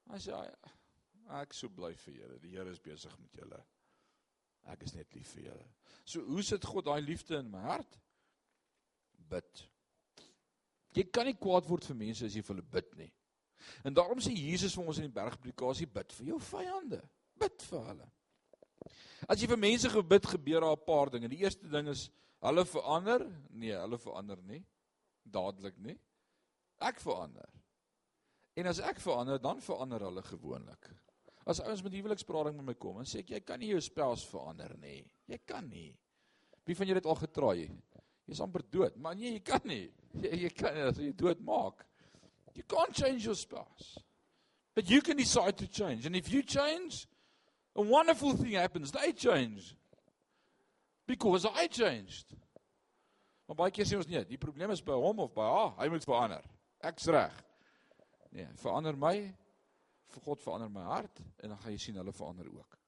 [0.08, 0.36] Hy sê
[1.40, 2.38] ek so bly vir julle.
[2.42, 3.60] Die Here is besig met julle.
[4.68, 5.66] Ek is net lief vir julle.
[6.04, 7.98] So hoe sit God daai liefde in my hart?
[9.28, 9.64] Bid.
[10.96, 13.10] Jy kan nie kwaad word vir mense as jy vir hulle bid nie.
[13.84, 17.00] En daarom sê Jesus vir ons in die bergpredikasie bid vir jou vyande.
[17.38, 18.08] Bid vir hulle.
[19.28, 21.28] As jy vir mense gebid gebeur daar 'n paar dinge.
[21.28, 22.08] Die eerste ding is
[22.40, 23.26] hulle verander?
[23.50, 24.64] Nee, hulle verander nie.
[25.24, 25.98] Dadelik nie.
[26.80, 27.48] Ek verander.
[28.54, 30.90] En as ek verander, dan verander hulle gewoonlik.
[31.48, 34.26] As ouens met huweliksprating met my kom en sê ek jy kan nie jou spouse
[34.28, 35.00] verander nie.
[35.30, 35.90] Jy kan nie.
[36.68, 37.70] Wie van julle het al getraai?
[38.28, 39.86] Jy's amper dood, maar nee, jy kan nie.
[40.24, 41.84] Jy, jy kan nie as jy dood maak.
[42.56, 43.96] You can't change your spouse.
[44.74, 46.06] But you can decide to change.
[46.06, 47.06] And if you change,
[47.76, 48.90] a wonderful thing happens.
[48.90, 49.76] They change.
[51.06, 52.36] Because I changed.
[53.48, 55.70] Maar baie keer sê ons nee, die probleem is by hom of by haar.
[55.80, 56.48] Hy moet verander.
[56.84, 57.36] Ek's reg.
[58.36, 59.14] Nee, verander my
[60.24, 62.78] God verander my hart en dan gaan jy sien hulle verander ook.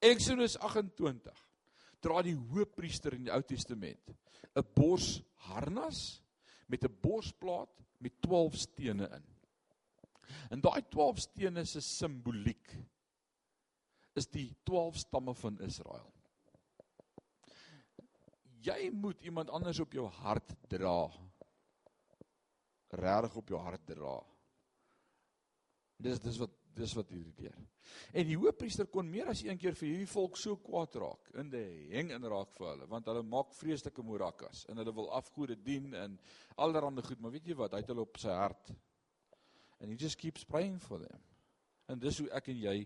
[0.00, 1.46] Exodus 28
[2.00, 4.14] dra die hoofpriester in die Ou Testament
[4.56, 6.22] 'n borsharnas
[6.66, 9.26] met 'n borsplaat met 12 stene in.
[10.50, 12.76] En daai 12 stene se simboliek
[14.14, 16.12] is die 12 stamme van Israel.
[18.60, 21.10] Jy moet iemand anders op jou hart dra.
[22.88, 24.16] Regtig op jou hart dra.
[26.00, 27.56] Dis dis wat dis wat irriteer.
[28.16, 31.50] En die hoofpriester kon meer as een keer vir hierdie volk so kwaad raak in
[31.52, 35.58] die heng in raak vir hulle want hulle maak vreeslike morakas en hulle wil afgode
[35.66, 36.14] dien en
[36.56, 38.72] allerlei goed, maar weet jy wat, hy het hulle op sy hart.
[39.80, 41.20] And he just keeps praying for them.
[41.88, 42.76] En dis hoe ek en jy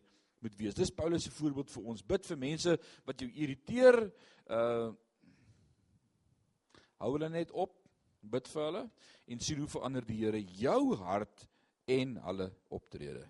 [0.44, 0.76] moet wees.
[0.76, 2.04] Dis Paulus se voorbeeld vir ons.
[2.06, 3.98] Bid vir mense wat jou irriteer.
[4.48, 4.92] Uh
[7.02, 7.74] hou hulle net op.
[8.22, 8.84] Bid vir hulle
[9.28, 11.44] en sien hoe verander die Here jou hart
[11.86, 13.24] en hulle optrede.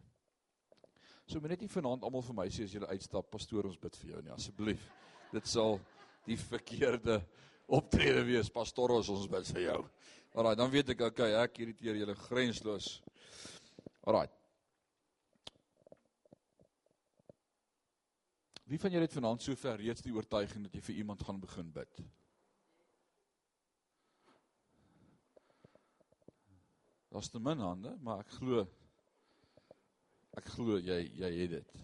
[1.26, 3.96] So moet net nie vanaand almal vir my sê as jy uitstap, pastoor, ons bid
[4.02, 4.84] vir jou nie asseblief.
[5.32, 5.78] Dit sal
[6.28, 7.18] die verkeerde
[7.66, 9.80] optrede wees, pastoor, ons bid vir jou.
[10.34, 12.98] Alraai, dan weet ek okay, ek irriteer julle grensloos.
[14.04, 14.26] Alraai.
[18.68, 21.72] Wie van julle het vanaand sover reeds die oortuiging dat jy vir iemand gaan begin
[21.72, 22.04] bid?
[27.14, 28.64] Daar's te min hande, maar ek glo
[30.34, 31.76] ek glo jy jy het dit.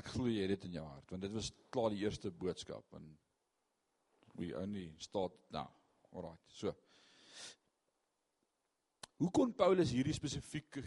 [0.00, 2.98] Ek glo jy het dit in jou hart want dit was klaar die eerste boodskap
[2.98, 3.06] en
[4.34, 5.68] we only start now.
[6.10, 6.42] Alright.
[6.50, 6.74] So.
[9.22, 10.80] Hoe kon Paulus hierdie spesifiek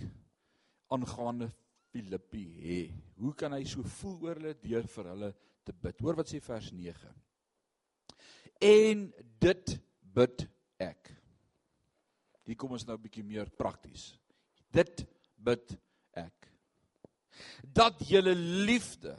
[0.92, 1.54] aangaande
[1.94, 2.78] Filippi hê?
[3.22, 6.04] Hoe kan hy so voel oor hulle deur vir hulle te bid?
[6.04, 7.16] Hoor wat sê vers 9.
[8.76, 9.10] En
[9.48, 9.78] dit
[10.20, 10.50] bid
[10.84, 11.14] ek.
[12.44, 14.18] Hier kom ons nou 'n bietjie meer prakties.
[14.72, 15.78] Dit bid
[16.14, 16.50] ek.
[17.64, 19.18] Dat julle liefde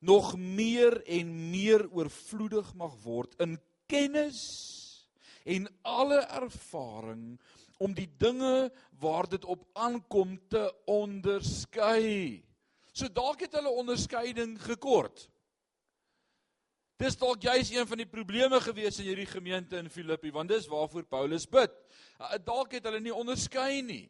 [0.00, 4.40] nog meer en meer oorvloedig mag word in kennis
[5.44, 7.40] en alle ervaring
[7.78, 12.42] om die dinge waar dit op aankom te onderskei.
[12.92, 15.28] So dalk het hulle onderskeiding gekort.
[17.00, 20.66] Dis dalk juis een van die probleme gewees in hierdie gemeente in Filippi, want dis
[20.68, 21.72] waarvoor Paulus bid.
[22.44, 24.04] Dalk het hulle nie onderskei nie.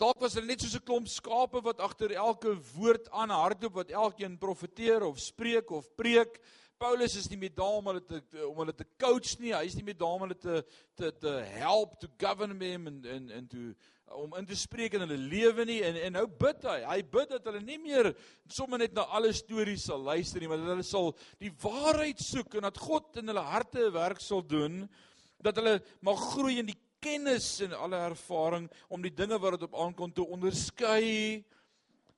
[0.00, 3.90] Dalk was hulle net soos 'n klomp skape wat agter elke woord aan hardloop wat
[3.90, 6.40] elkeen profeteer of spreek of preek.
[6.80, 9.50] Paulus is nie met daar om hulle te om hulle te coach nie.
[9.52, 10.62] Hy is nie met daar om hulle te
[10.96, 13.74] te te help to govern them and and and to
[14.16, 16.78] om in te spreek in hulle lewe nie en en nou bid hy.
[16.88, 18.08] Hy bid dat hulle nie meer
[18.48, 21.12] sommer net na alle stories sal luister nie, maar dat hulle sal
[21.42, 24.86] die waarheid soek en dat God in hulle harte 'n werk sal doen
[25.44, 29.68] dat hulle mag groei in die kennis en alle ervaring om die dinge wat dit
[29.68, 31.44] op aankom te onderskei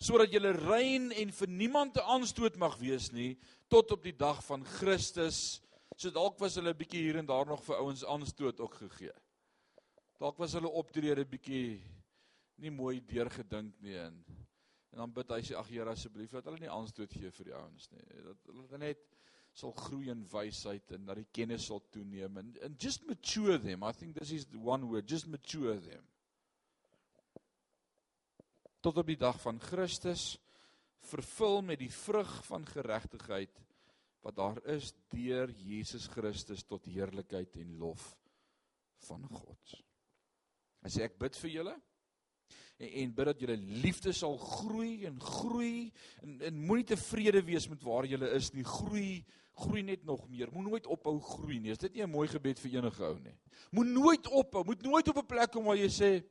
[0.02, 3.36] sodat jy rein en vir niemand te aanstoot mag wees nie
[3.70, 5.62] tot op die dag van Christus.
[5.96, 9.12] So dalk was hulle 'n bietjie hier en daar nog vir ouens aanstoot ook gegee.
[10.18, 11.80] Dalk was hulle optrede bietjie
[12.58, 14.24] nie mooi deurgedink nie en
[14.92, 17.54] en dan bid hy sê ag Here asseblief dat hulle nie aanstoot gee vir die
[17.54, 18.04] ouens nie.
[18.24, 18.98] Dat hulle net
[19.54, 23.84] sal groei in wysheid en dat die kennis sal toeneem and, and just mature them.
[23.84, 26.04] I think this is the one word, just mature them.
[28.82, 30.32] Tot op die dag van Christus
[31.06, 33.60] vervul met die vrug van geregtigheid
[34.22, 38.12] wat daar is deur Jesus Christus tot heerlikheid en lof
[39.06, 39.78] van God.
[40.82, 41.74] Hy sê ek bid vir julle
[42.82, 45.90] en, en bid dat julle liefde sal groei en groei
[46.22, 48.66] en, en moenie tevrede wees met waar julle is nie.
[48.66, 49.22] Groei,
[49.62, 50.50] groei net nog meer.
[50.54, 51.74] Moet nooit ophou groei nie.
[51.74, 53.38] Is dit nie 'n mooi gebed vir enige ou nie?
[53.70, 56.24] Moet nooit ophou, moet nooit op 'n plek kom waar jy sê,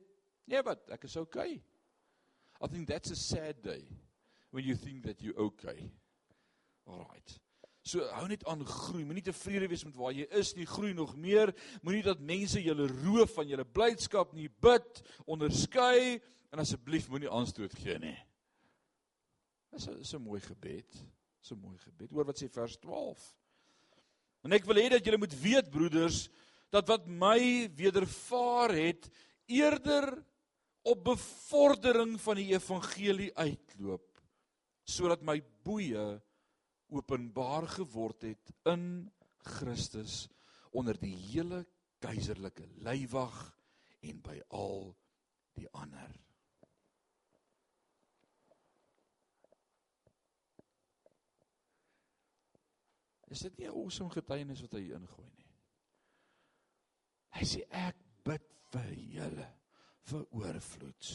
[0.44, 1.62] "Nee, wat, ek is okay."
[2.62, 3.82] I think that's a sad day
[4.50, 5.90] when you think that you okay.
[6.86, 7.38] All right.
[7.82, 9.02] So hou net aan groei.
[9.02, 10.66] Moenie tevrede wees met waar jy is nie.
[10.70, 11.50] Groei nog meer.
[11.82, 14.46] Moenie dat mense julle roof van julle blydskap nie.
[14.62, 16.20] Bid, onderskei
[16.52, 18.18] en asseblief moenie aanstoot gee nie.
[19.72, 20.90] Dis 'n is 'n mooi gebed.
[21.40, 22.10] Dis 'n mooi gebed.
[22.10, 23.34] Hoor wat sê vers 12.
[24.44, 26.28] En ek wil hê dat julle moet weet broeders
[26.70, 29.10] dat wat my wedervaar het
[29.46, 30.24] eerder
[30.82, 34.08] op bevordering van die evangelie uitloop
[34.82, 36.20] sodat my boeye
[36.92, 39.06] openbaar geword het in
[39.56, 40.26] Christus
[40.74, 41.62] onder die hele
[42.02, 43.38] keiserlike leiwag
[44.02, 44.90] en by al
[45.54, 46.10] die ander.
[53.32, 55.50] Is dit nie 'n awesome getuienis wat hy ingooi nie?
[57.38, 59.61] Hy sê ek bid vir julle
[60.10, 61.12] vir oorvloed.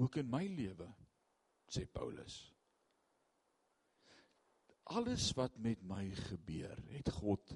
[0.00, 0.88] Ook in my lewe
[1.70, 2.40] sê Paulus.
[4.94, 7.54] Alles wat met my gebeur, het God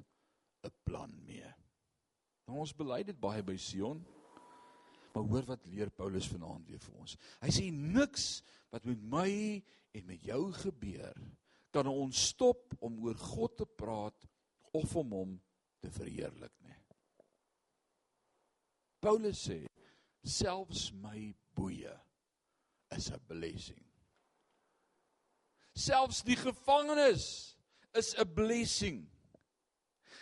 [0.65, 1.55] 'n plan mee.
[2.47, 4.05] Nou ons bely dit baie by Sion.
[5.15, 7.17] Maar hoor wat leer Paulus vanaand weer vir ons.
[7.41, 11.17] Hy sê niks wat met my en met jou gebeur
[11.75, 14.29] kan ons stop om oor God te praat
[14.73, 15.35] of om hom
[15.83, 16.77] te verheerlik nie.
[19.01, 19.67] Paulus sê
[20.25, 21.95] selfs my boeye
[22.97, 23.85] is 'n blessing.
[25.75, 27.57] Selfs die gevangenis
[27.95, 29.07] is 'n blessing.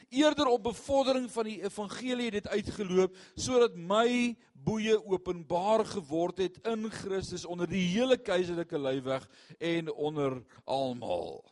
[0.09, 6.59] Eerder op bevordering van die evangelie het dit uitgeloop sodat my boeye openbaar geword het
[6.67, 11.43] in Christus onder die hele keiserlike leiweg en onder almal.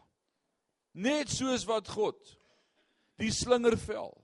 [0.93, 2.39] Net soos wat God
[3.17, 4.24] die slingervel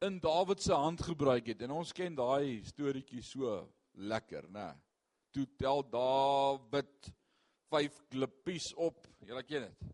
[0.00, 3.58] in Dawid se hand gebruik het en ons ken daai storieetjie so
[4.00, 4.72] lekker, né?
[5.34, 7.10] Toe tel Dawid
[7.70, 9.06] vyf klippies op.
[9.26, 9.90] Julle ken dit.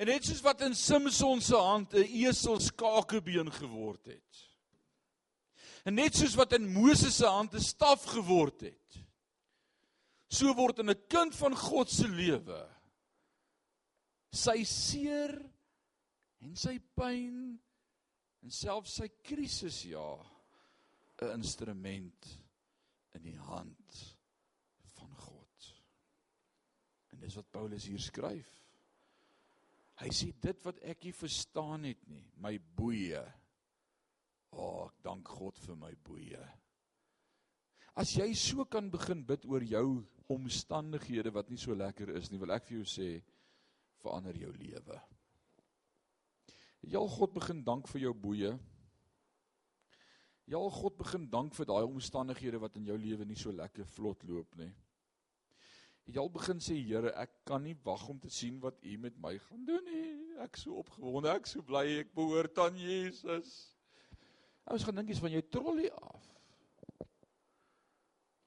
[0.00, 4.46] En net soos wat in Samson se hand 'n esel skakebeen geword het.
[5.84, 9.04] En net soos wat in Moses se hand 'n staf geword het.
[10.28, 12.80] So word in 'n kind van God se lewe
[14.30, 15.34] sy seer
[16.40, 17.58] en sy pyn
[18.42, 20.08] en selfs sy krisis ja
[21.20, 22.30] 'n instrument
[23.14, 24.00] in die hand
[27.20, 28.48] En dis wat Paulus hier skryf.
[30.00, 33.20] Hy sê dit wat ek nie verstaan het nie, my boeye.
[34.54, 36.40] O, oh, ek dank God vir my boeye.
[38.00, 40.00] As jy so kan begin bid oor jou
[40.32, 43.10] omstandighede wat nie so lekker is nie, wil ek vir jou sê
[44.00, 44.96] verander jou lewe.
[46.82, 48.52] Jy al God begin dank vir jou boeye.
[50.46, 53.84] Jy al God begin dank vir daai omstandighede wat in jou lewe nie so lekker
[53.84, 54.72] vlot loop nie
[56.10, 58.96] het jy al begin sê Here, ek kan nie wag om te sien wat U
[58.98, 60.16] met my gaan doen nie.
[60.42, 63.52] Ek so opgewonde, ek so bly ek behoort aan Jesus.
[64.70, 66.26] Ons gaan dink jy's van jou trollie af.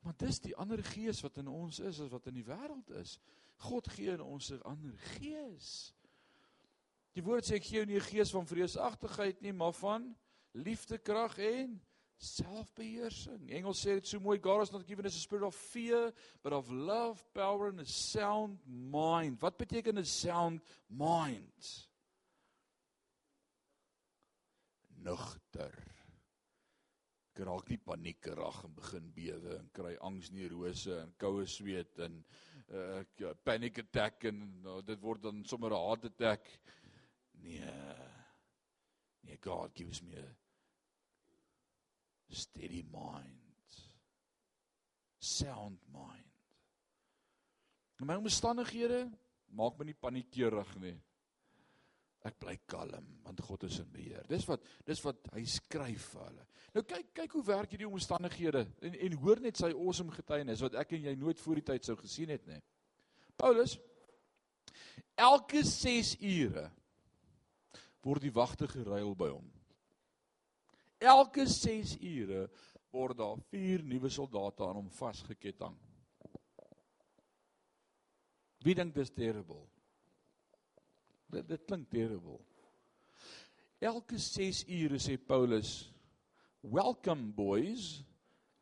[0.03, 3.15] Maar dis die ander gees wat in ons is as wat in die wêreld is.
[3.63, 5.93] God gee in ons 'n ander gees.
[7.13, 10.15] Die woord sê ek gee jou nie 'n gees van vreesagtigheid nie, maar van
[10.53, 11.81] liefde, krag en
[12.17, 13.47] selfbeheersing.
[13.47, 16.11] Die Engels sê dit so mooi, God has not given us a spirit of fear,
[16.43, 19.41] but of love, power and a sound mind.
[19.41, 21.89] Wat beteken 'n sound mind?
[25.03, 25.75] Nugter.
[27.33, 32.23] Ek raak nie paniekerig en begin bewe en kry angsneurose en koue sweet en
[32.69, 36.47] uh, panic attack en uh, dit word dan sommer 'n heart attack.
[37.43, 37.71] Nee.
[39.23, 43.39] Nee, God gives me a steady mind.
[45.19, 46.31] Sound mind.
[47.99, 49.05] In my omstandighede
[49.55, 50.95] maak my nie paniekerig nie.
[52.23, 54.23] Ek bly kalm want God is in beheer.
[54.27, 56.45] Dis wat dis wat hy skryf vir hulle.
[56.73, 60.77] Nou kyk kyk hoe werk hierdie omstandighede en en hoor net sy awesome getuienis wat
[60.79, 62.61] ek en jy nooit voor die tyd sou gesien het nie.
[63.39, 63.77] Paulus
[65.19, 66.69] Elke 6 ure
[68.03, 69.49] word die wagte geruil by hom.
[71.03, 72.47] Elke 6 ure
[72.93, 75.75] word daar vier nuwe soldate aan hom vasgeketting.
[78.63, 79.65] Wie dink dis terrible?
[81.33, 82.39] Dit dit klink terrible.
[83.83, 85.91] Elke 6 ure sê Paulus,
[86.61, 88.03] "Welcome boys.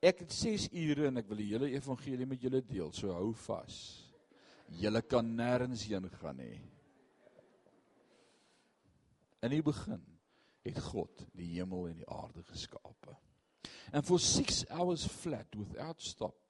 [0.02, 3.34] Ek het 6 ure en ek wil die hele evangelie met julle deel, so hou
[3.34, 4.08] vas.
[4.68, 6.81] Julle kan nêrens heen gaan nie."
[9.42, 10.04] In die begin
[10.62, 13.18] het God die hemel en die aarde geskape.
[13.92, 16.42] And for 6 hours flat without stop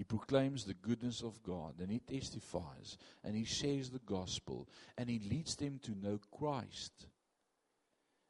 [0.00, 5.10] he proclaims the goodness of God and he testifies and he shares the gospel and
[5.10, 7.06] he leads them to know Christ.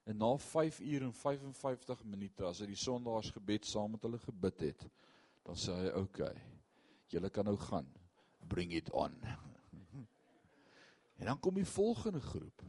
[0.06, 4.64] En na 5 uur en 55 minute as hy die sondaarsgebed saam met hulle gebid
[4.64, 4.86] het,
[5.46, 6.42] dan sê hy, "Oké, okay,
[7.12, 7.86] julle kan nou gaan.
[8.48, 9.14] Bring it on."
[11.20, 12.62] En dan kom die volgende groep.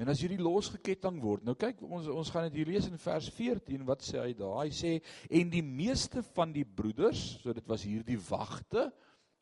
[0.00, 1.44] En as hierdie losgeketting word.
[1.46, 3.84] Nou kyk, ons ons gaan dit hier lees in vers 14.
[3.86, 4.56] Wat sê hy daar?
[4.64, 4.96] Hy sê
[5.30, 8.88] en die meeste van die broeders, so dit was hierdie wagte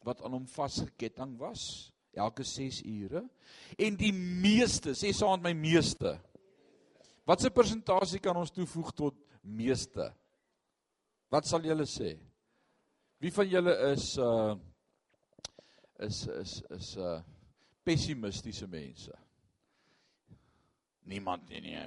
[0.05, 3.23] wat aan hom vasgeketting was, elke 6 ure.
[3.81, 6.17] En die meeste, sê saam met my meeste.
[7.29, 10.11] Watse persentasie kan ons toevoeg tot meeste?
[11.33, 12.17] Wat sal julle sê?
[13.23, 14.53] Wie van julle is uh
[16.03, 17.21] is is is uh
[17.87, 19.15] pessimistiese mense?
[21.05, 21.79] Niemand nie nie.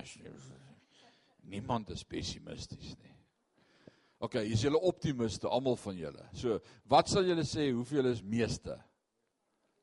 [1.45, 3.13] Niemand is pessimisties nie.
[4.25, 6.23] OK, is julle optimiste almal van julle?
[6.33, 6.59] So,
[6.89, 8.77] wat sal julle sê hoeveel is meeste?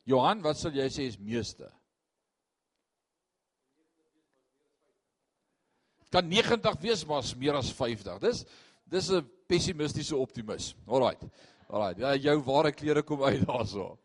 [0.09, 1.69] Johan, wat sal jy sê is meeste?
[6.13, 8.19] Kan 90 wees maar is meer as 50.
[8.21, 8.45] Dis
[8.93, 10.75] dis 'n pessimistiese optimis.
[10.87, 11.23] Alraight.
[11.69, 11.99] Alraight.
[11.99, 13.99] Ja, jou ware klere kom uit daarso.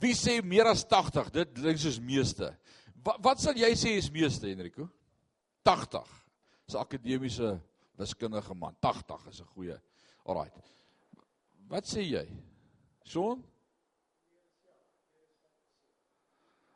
[0.00, 1.30] Wie sê meer as 80?
[1.30, 2.56] Dit klink soos meeste.
[3.04, 4.88] Wat wat sal jy sê is meeste Enrico?
[5.64, 6.08] 80.
[6.66, 7.54] Dis akademiese
[8.00, 8.76] wiskundige man.
[8.80, 9.80] 80 is 'n goeie.
[10.24, 10.50] Alraai.
[11.68, 12.26] Wat sê jy?
[13.04, 13.44] Son?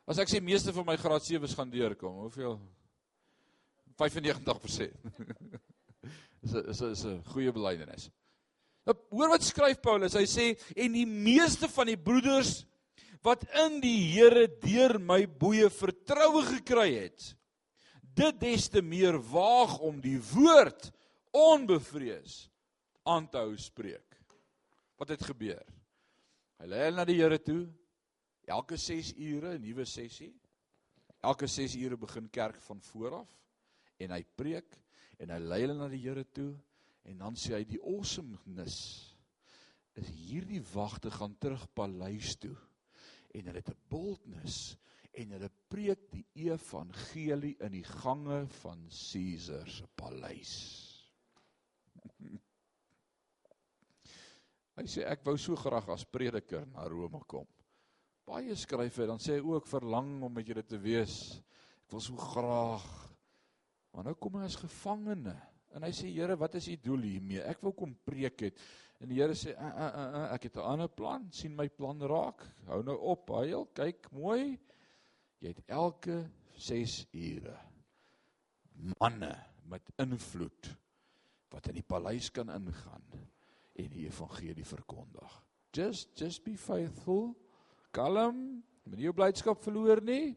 [0.07, 2.59] As ek sê meeste van my graad 7's gaan deurkom, hoeveel?
[3.97, 4.91] 95%.
[6.43, 8.11] is 'n is 'n is 'n goeie belydenis.
[8.85, 10.13] Nou, hoor wat skryf Paulus.
[10.13, 10.45] Hy sê
[10.75, 12.65] en die meeste van die broeders
[13.25, 17.31] wat in die Here deur my boeye vertroue gekry het.
[18.15, 20.91] Dit des te meer waag om die woord
[21.35, 22.45] onbevrees
[23.03, 24.19] aan te hou spreek.
[24.95, 25.65] Wat het gebeur?
[26.61, 27.65] Hy lê na die Here toe
[28.45, 30.33] elke 6 ure 'n nuwe sessie.
[31.21, 33.31] Elke 6 ure begin kerk van voor af
[33.99, 34.77] en hy preek
[35.19, 36.53] en hy lei hulle na die Here toe
[37.05, 38.77] en dan sê hy die awesomeness
[39.95, 42.55] is hierdie wagte gaan terug paleis toe
[43.35, 44.77] en hulle het 'n boldness
[45.15, 50.53] en hulle preek die evangelie in die gange van Caesar se paleis.
[54.75, 57.47] Hy sê ek wou so graag as prediker na Rome kom.
[58.27, 61.39] Baie skrywe dan sê hy ook verlang om met julle te wees.
[61.85, 62.85] Ek wil so graag.
[63.93, 65.35] Maar nou kom hy as gevangene
[65.75, 67.43] en hy sê Here, wat is u doel hiermee?
[67.43, 68.61] Ek wil kom preek het.
[69.03, 71.67] En die Here sê, uh, uh, uh, uh, ek het 'n ander plan, sien my
[71.69, 72.45] plan raak.
[72.67, 74.57] Hou nou op, huil, kyk mooi.
[75.43, 76.23] Jy het elke
[76.55, 77.57] 6 ure
[78.99, 79.35] manne
[79.69, 80.69] met invloed
[81.53, 83.03] wat in die paleis kan ingaan
[83.75, 85.41] en die evangelie verkondig.
[85.75, 87.33] Just just be faithful.
[87.91, 90.35] Kalm, moenie jou blydskap verloor nie.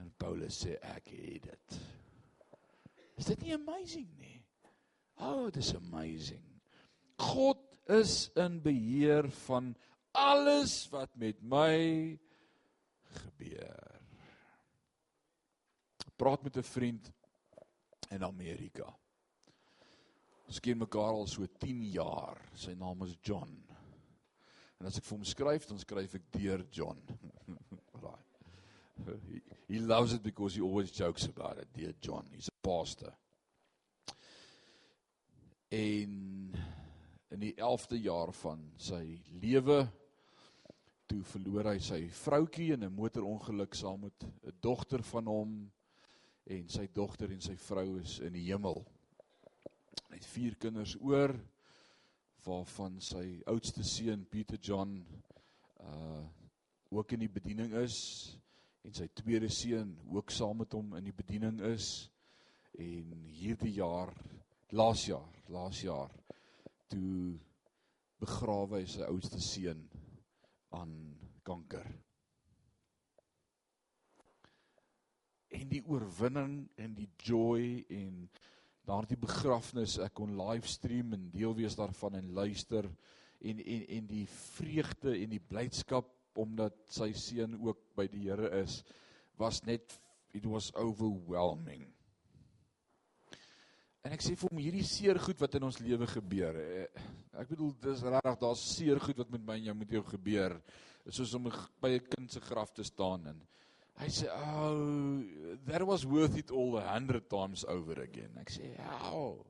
[0.00, 1.80] En Paulus sê ek het dit.
[3.16, 4.41] Is dit nie amazing nie?
[5.18, 6.42] Oh, it is amazing.
[7.18, 7.56] God
[7.88, 9.74] is in beheer van
[10.12, 12.18] alles wat met my
[13.12, 14.00] gebeur.
[16.16, 17.12] Praat met 'n vriend
[18.10, 18.96] in Amerika.
[20.46, 22.36] Ons ken mekaar al so 10 jaar.
[22.54, 23.64] Sy naam is John.
[24.78, 27.02] En as ek vir hom skryf, dan skryf ek deur John.
[28.02, 29.20] Right.
[29.28, 32.26] He, he loves it because he always jokes about it, dear John.
[32.32, 33.12] He's a pastor.
[35.72, 36.52] En
[37.28, 39.78] in die 11de jaar van sy lewe
[41.08, 45.54] toe verloor hy sy vroutjie in 'n motorongeluk saam met 'n dogter van hom.
[46.44, 48.84] En sy dogter en sy vrou is in die hemel.
[50.10, 51.32] Hy het vier kinders oor
[52.44, 55.06] waarvan sy oudste seun Pieter John
[55.80, 56.24] uh
[56.90, 58.36] ook in die bediening is.
[58.84, 62.10] En sy tweede seun ook saam met hom in die bediening is.
[62.76, 64.12] En hierdie jaar
[64.72, 66.12] laas jaar laas jaar
[66.92, 67.34] toe
[68.22, 69.82] begrawe hy sy oudste seun
[70.72, 70.94] aan
[71.44, 71.88] kanker.
[75.52, 78.26] en die oorwinning en die joy en
[78.88, 82.88] daardie begrafnis ek kon livestream en deel wees daarvan en luister
[83.42, 86.10] en en en die vreugde en die blydskap
[86.40, 88.80] omdat sy seun ook by die Here is
[89.38, 89.98] was net
[90.32, 91.90] it was overwhelming.
[94.02, 96.58] En ek sê vir hom hierdie seer goed wat in ons lewe gebeur.
[96.58, 97.04] Eh,
[97.38, 100.56] ek bedoel dis regtig daar's seer goed wat met my en jou moet jou gebeur.
[101.08, 101.48] Soos om
[101.82, 103.46] by 'n kind se graf te staan en
[103.98, 105.22] hy sê, "Oh,
[105.66, 109.44] that was worth it all a hundred times over again." Ek sê, "How?"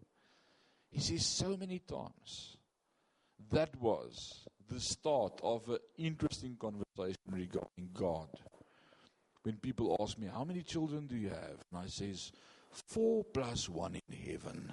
[0.91, 2.57] He says so many times.
[3.51, 8.29] That was the start of an interesting conversation regarding God.
[9.43, 11.65] When people ask me, How many children do you have?
[11.73, 12.31] And I says,
[12.73, 14.71] Four plus one in heaven.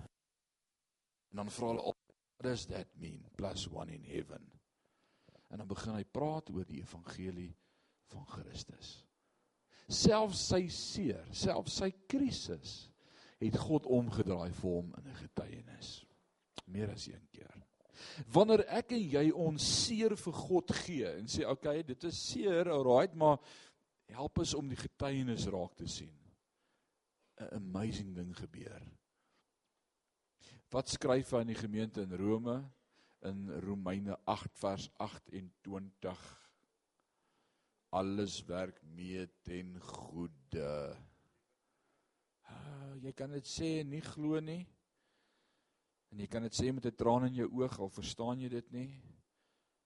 [1.30, 1.96] En dan vra hulle,
[2.40, 3.26] What does that mean?
[3.36, 4.52] Plus one in heaven.
[5.50, 7.52] En dan begin hy praat oor die evangelie
[8.14, 8.92] van Christus.
[9.90, 12.76] Selfs sy seer, selfs sy krisis
[13.42, 16.06] het God omgedraai vir hom in 'n getuienis.
[16.66, 17.66] Meer as een keer.
[18.32, 22.70] Wanneer ek en jy ons seer vir God gee en sê okay, dit is seer,
[22.70, 23.40] alright, maar
[24.08, 26.16] help ons om die getuienis raak te sien.
[27.40, 28.84] 'n Amazing ding gebeur.
[30.70, 32.58] Wat skryf hy aan die gemeente in Rome
[33.26, 36.26] in Romeine 8 vers 28?
[37.90, 40.74] Alles werk mee ten goeie.
[42.50, 44.68] Uh, jy kan dit sê en nie glo nie.
[46.12, 48.72] En jy kan dit sê met 'n traan in jou oog al verstaan jy dit
[48.72, 48.92] nie.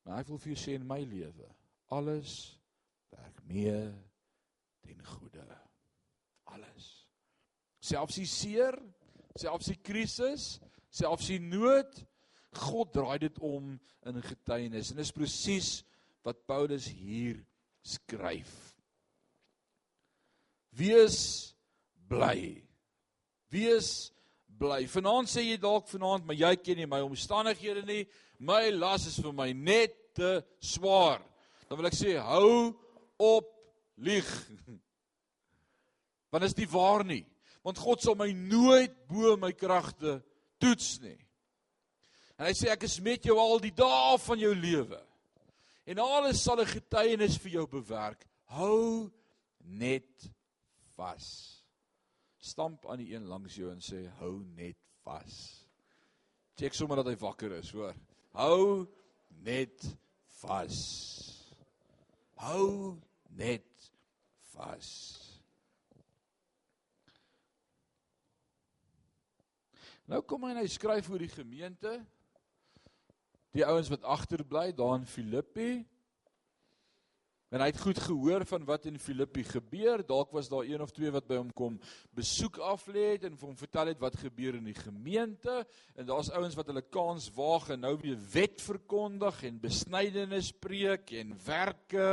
[0.04, 1.47] Maar ek wil vir jou sê in my lewe,
[1.88, 2.60] alles
[3.10, 3.93] werk mee
[4.82, 5.47] ten goeie.
[6.43, 7.03] Alles.
[7.84, 8.77] Selfs die seer,
[9.36, 10.57] selfs die krisis,
[10.93, 11.97] selfs die nood,
[12.53, 13.73] God draai dit om
[14.07, 14.91] in getuienis.
[14.93, 15.71] En dis presies
[16.23, 17.41] wat Paulus hier
[17.84, 18.53] skryf.
[20.73, 21.17] Wees
[22.09, 22.61] bly.
[23.53, 23.89] Wees
[24.59, 24.84] bly.
[24.89, 28.03] Vanaand sê jy dalk vanaand, maar jy ken nie my omstandighede nie.
[28.39, 31.21] My las is vir my net te swaar.
[31.67, 32.71] Dan wil ek sê hou
[33.21, 33.51] op
[33.97, 34.29] lieg.
[36.34, 37.21] Want is nie waar nie.
[37.64, 40.20] Want God sal my nooit bo my kragte
[40.59, 41.18] toets nie.
[42.38, 44.99] En hy sê ek is met jou al die dae van jou lewe.
[45.88, 48.28] En alles sal 'n getuienis vir jou bewerk.
[48.45, 49.11] Hou
[49.64, 50.32] net
[50.95, 51.53] vas
[52.43, 55.36] stamp aan die een langs jou en sê hou net vas.
[56.59, 57.95] Check sommer dat hy wakker is, hoor.
[58.36, 58.86] Hou
[59.45, 59.86] net
[60.41, 60.80] vas.
[62.43, 62.99] Hou
[63.39, 63.91] net
[64.53, 65.22] vas.
[70.10, 71.95] Nou kom hy en hy skryf oor die gemeente.
[73.56, 75.72] Die ouens wat agterbly daar in Filippi.
[77.54, 80.01] En hy het goed gehoor van wat in Filippi gebeur.
[80.10, 81.76] Dalk was daar een of twee wat by hom kom
[82.18, 85.60] besoek af lê het en vir hom vertel het wat gebeur in die gemeente.
[85.93, 91.14] En daar's ouens wat hulle kans waag en nou weer wet verkondig en besnydenis preek
[91.22, 92.10] en werke.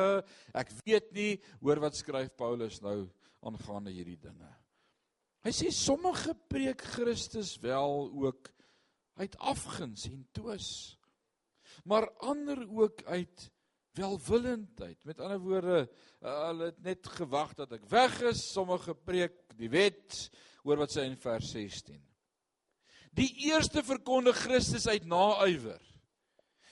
[0.52, 1.32] Ek weet nie
[1.64, 3.06] hoor wat skryf Paulus nou
[3.40, 4.59] aangaande hierdie dinge.
[5.40, 8.50] Hy sê sommige preek Christus wel ook
[9.20, 10.98] uit afguns en twis.
[11.88, 13.48] Maar ander ook uit
[13.96, 15.04] welwillendheid.
[15.04, 15.78] Met ander woorde,
[16.20, 20.26] uh, hulle het net gewag dat ek weg is, sommige preek die wet
[20.64, 21.98] oor wat sê in vers 16.
[23.16, 25.80] Die eerste verkondig Christus uit naaiwer.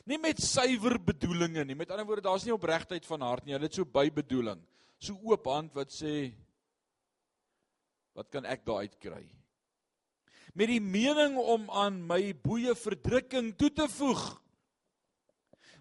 [0.08, 1.76] Nie met suiwer bedoelings nie.
[1.76, 3.56] Met ander woorde, daar's nie opregtheid van hart nie.
[3.56, 4.60] Hulle het so bybedoeling.
[5.02, 6.30] So oop hand wat sê
[8.18, 9.22] wat kan ek daar uit kry?
[10.58, 14.26] Met die mening om aan my boeye verdrukking toe te voeg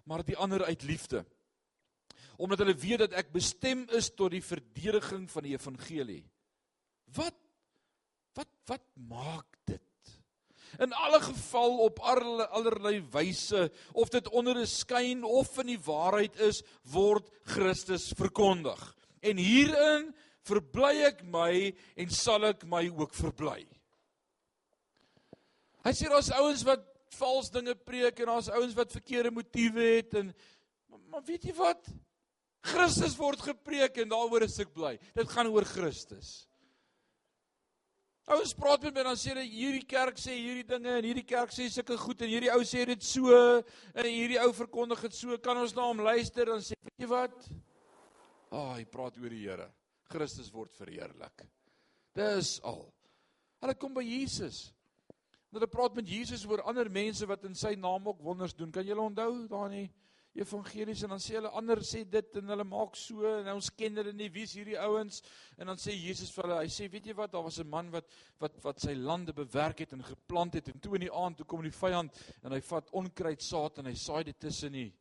[0.08, 1.24] maar die ander uit liefde.
[2.36, 6.22] Omdat hulle weet dat ek bestem is tot die verdediging van die evangelie.
[7.16, 7.36] Wat
[8.38, 9.82] wat wat maak dit?
[10.78, 15.80] In alle geval op allerlei, allerlei wyse of dit onder 'n skyn of in die
[15.80, 18.78] waarheid is, word Christus verkondig.
[19.20, 20.14] En hierin
[20.48, 21.52] verbly ek my
[21.96, 23.62] en sal ek my ook verbly.
[25.86, 26.84] Hy sê daar's ouens wat
[27.18, 30.32] vals dinge preek en daar's ouens wat verkeerde motiewe het en
[30.88, 31.88] maar, maar weet jy wat?
[32.68, 34.96] Christus word gepreek en daaroor is ek bly.
[35.16, 36.48] Dit gaan oor Christus.
[38.28, 41.54] Ouens praat met my dan sê hulle hierdie kerk sê hierdie dinge en hierdie kerk
[41.54, 45.38] sê sulke goed en hierdie ou sê dit so en hierdie ou verkondig dit so.
[45.40, 47.48] Kan ons na hom luister dan sê weet jy wat?
[48.48, 49.70] Ah, oh, hy praat oor die Here.
[50.08, 51.44] Christus word verheerlik.
[52.16, 52.86] Dis al.
[53.62, 54.68] Hulle kom by Jesus.
[55.52, 58.72] Hulle praat met Jesus oor ander mense wat in sy naam ook wonders doen.
[58.72, 59.88] Kan julle onthou daar in die
[60.38, 63.98] evangelies en dan sê hulle ander sê dit en hulle maak so en ons ken
[63.98, 65.22] hulle nie wie's hierdie ouens
[65.56, 67.90] en dan sê Jesus vir hulle hy sê weet jy wat daar was 'n man
[67.90, 68.06] wat
[68.38, 71.46] wat wat sy lande bewerk het en geplant het en toe in die aand toe
[71.46, 74.92] kom die vyand en hy vat onkruid saad en hy saai dit tussen die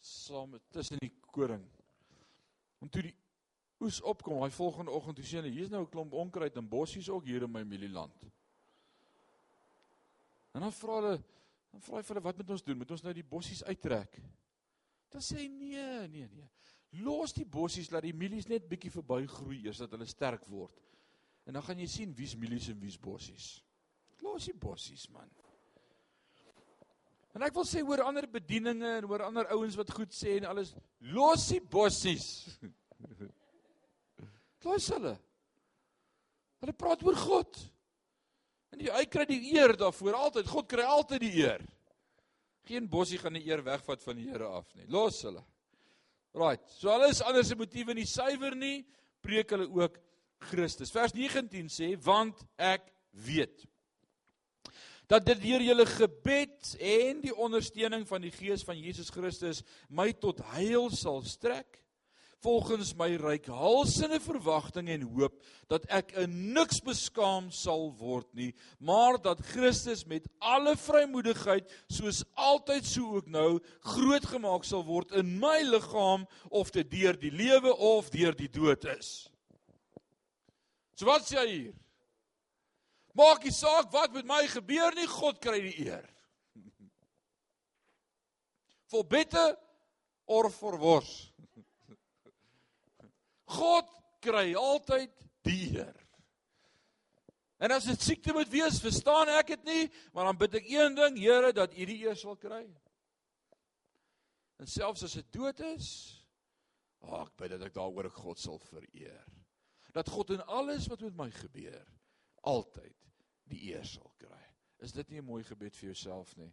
[0.00, 1.64] saam tussen die koring
[2.82, 3.16] en toe die
[3.82, 7.08] oes opkom hy volgende oggend toe sê hy hier's nou 'n klomp onkruid en bossies
[7.08, 8.28] ook hier in my mielieland
[10.54, 11.16] en dan vra hulle
[11.72, 14.22] dan vra hy vir hulle wat moet ons doen moet ons nou die bossies uittrek
[15.12, 16.48] Dan sê hy nee, nee, nee.
[17.04, 20.76] Los die bossies laat die mielies net bietjie verby groei eers dat hulle sterk word.
[21.48, 23.54] En dan gaan jy sien wie's mielies en wie's bossies.
[24.24, 25.28] Los die bossies man.
[27.32, 30.50] En ek wil sê oor ander bedieninge en oor ander ouens wat goed sê en
[30.50, 30.74] alles,
[31.12, 32.28] los die bossies.
[34.64, 35.16] los hulle.
[36.62, 37.60] Hulle praat oor God.
[38.72, 40.50] En die, hy kry die eer daarvoor altyd.
[40.50, 41.64] God kry altyd die eer.
[42.68, 44.86] Geen bossie gaan die eer wegvat van die Here af nie.
[44.92, 45.42] Los hulle.
[46.32, 46.62] Right.
[46.78, 48.86] So alles anders se motiewe nie suiwer nie,
[49.20, 49.98] preek hulle ook
[50.48, 50.92] Christus.
[50.94, 52.88] Vers 19 sê want ek
[53.26, 53.66] weet
[55.10, 59.60] dat dit deur julle gebed en die ondersteuning van die Gees van Jesus Christus
[59.92, 61.81] my tot heil sal strek
[62.42, 65.36] volgens my reikhalsende verwagting en hoop
[65.70, 68.50] dat ek in niks beskaam sal word nie,
[68.82, 73.60] maar dat Christus met alle vrymoedigheid soos altyd so ook nou
[73.94, 78.50] groot gemaak sal word in my liggaam of dit deur die lewe of deur die
[78.50, 79.12] dood is.
[80.98, 81.74] So wat sê hy hier?
[83.18, 86.06] Maak nie saak wat met my gebeur nie, God kry die eer.
[88.90, 89.52] For better
[90.26, 91.31] or for worse.
[93.52, 93.90] God
[94.22, 95.12] kry altyd
[95.46, 95.98] die eer.
[97.62, 99.82] En as dit siekte moet wees, verstaan ek dit nie,
[100.14, 102.64] maar dan bid ek een ding, Here, dat U die eer sal kry.
[104.58, 105.92] En selfs as dit dood is,
[107.02, 109.22] ag, oh, ek bid dat ek daaroor God sal vereer.
[109.94, 111.86] Dat God in alles wat met my gebeur,
[112.48, 112.98] altyd
[113.52, 114.40] die eer sal kry.
[114.82, 116.50] Is dit nie 'n mooi gebed vir jouself nie?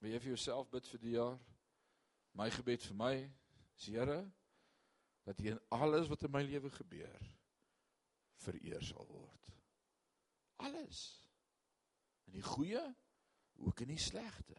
[0.00, 1.38] Wil jy vir jouself bid vir die jaar?
[2.34, 3.30] My gebed vir my,
[3.74, 4.30] Here,
[5.24, 7.30] dat hy in alles wat in my lewe gebeur
[8.44, 9.52] vereer sal word.
[10.64, 11.00] Alles.
[12.28, 12.82] In die goeie,
[13.64, 14.58] ook in die slegte.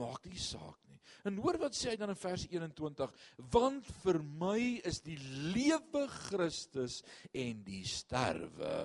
[0.00, 0.98] Maak nie saak nie.
[1.28, 3.12] En hoor wat sê hy dan in vers 21,
[3.52, 4.58] want vir my
[4.88, 5.18] is die
[5.52, 7.02] lewe Christus
[7.36, 8.76] en die sterwe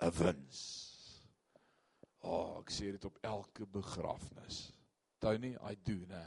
[0.00, 0.62] 'n wins.
[2.20, 4.72] O, oh, ek sê dit op elke begrafnis.
[5.20, 6.26] Tony, I do, né?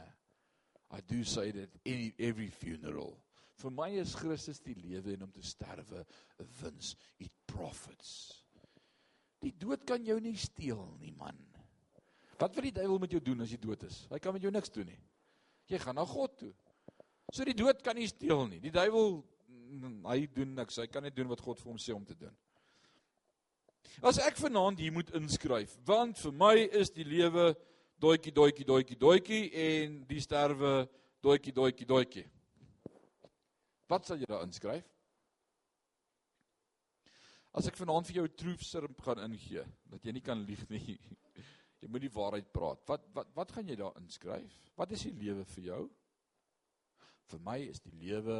[0.92, 3.21] I do say that in every funeral.
[3.62, 6.04] Vir my is Christus die lewe en om te sterwe
[6.40, 6.96] 'n wins.
[7.18, 8.42] It profits.
[9.42, 11.38] Die dood kan jou nie steel nie, man.
[12.38, 14.06] Wat wil die duiwel met jou doen as jy dood is?
[14.10, 15.00] Hy kan met jou niks doen nie.
[15.70, 16.52] Jy gaan na God toe.
[17.32, 18.60] So die dood kan nie steel nie.
[18.60, 20.80] Die duiwel mm, hy doen niks.
[20.82, 22.34] Hy kan net doen wat God vir hom sê om te doen.
[24.02, 27.52] As ek vanaand hier moet inskryf, want vir my is die lewe
[28.02, 30.88] doetjie doetjie doetjie doetjie en die sterwe
[31.22, 32.24] doetjie doetjie doetjie.
[33.92, 34.86] Wat sal jy daar inskryf?
[37.52, 40.96] As ek vanaand vir jou 'n troefserm gaan ingee, dat jy nie kan lieg nie.
[41.82, 42.78] Jy moet die waarheid praat.
[42.86, 44.54] Wat wat wat gaan jy daar inskryf?
[44.78, 45.80] Wat is die lewe vir jou?
[47.26, 48.36] Vir my is die lewe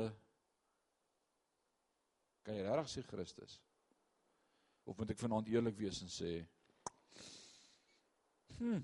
[2.47, 3.59] kan jy regtig sê Christus?
[4.87, 6.47] Of moet ek vanaand eerlik wees en sê
[8.61, 8.81] hm.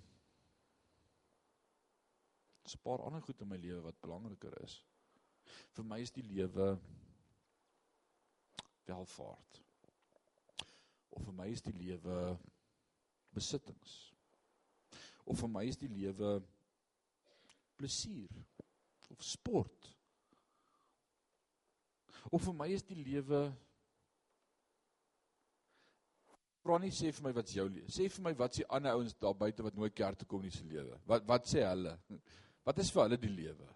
[2.66, 4.82] 'n paar ander goed in my lewe wat belangriker is.
[5.76, 6.68] Vir my is die lewe
[8.88, 9.62] welvaart.
[11.10, 12.38] Of vir my is die lewe
[13.34, 13.96] besittings.
[15.26, 16.38] Of vir my is die lewe
[17.78, 18.32] plesier
[19.10, 19.94] of sport.
[22.32, 23.48] Of vir my is die lewe
[26.68, 27.86] Vra nie sê vir my wat's jou lewe.
[27.88, 30.52] Sê vir my wat's die ander ouens daar buite wat nooit kerk toe kom nie
[30.52, 30.98] se lewe.
[31.08, 31.94] Wat wat sê hulle?
[32.66, 33.68] Wat is vir hulle die lewe?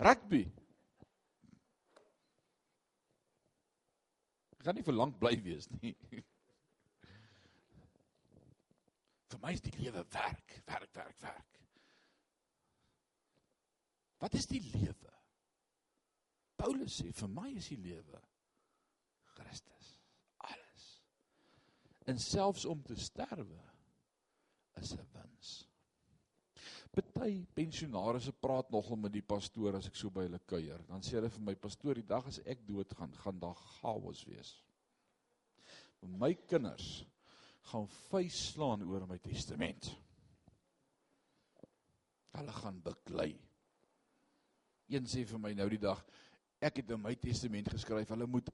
[0.00, 0.46] Rugby.
[4.56, 5.92] Ek gaan nie vir lank bly wees nie.
[9.30, 11.60] vir my is die lewe werk, werk, werk, werk.
[14.20, 15.12] Wat is die lewe?
[16.60, 18.20] Paulus sê vir my is die lewe
[19.36, 19.94] Christus.
[20.48, 20.86] Alles.
[22.08, 23.62] En selfs om te sterwe
[24.80, 25.69] is 'n wins.
[26.90, 30.82] Party pensionaarsse praat nogal met die pastoor as ek so by hulle kuier.
[30.88, 34.24] Dan sê hulle vir my pastoor, die dag as ek dood gaan, gaan daar chaos
[34.26, 34.56] wees.
[36.00, 37.04] My kinders
[37.70, 39.92] gaan vuis slaan oor my testament.
[42.30, 43.32] hulle gaan beklei.
[44.90, 46.00] Een sê vir my nou die dag,
[46.62, 48.50] ek het in my testament geskryf, hulle moet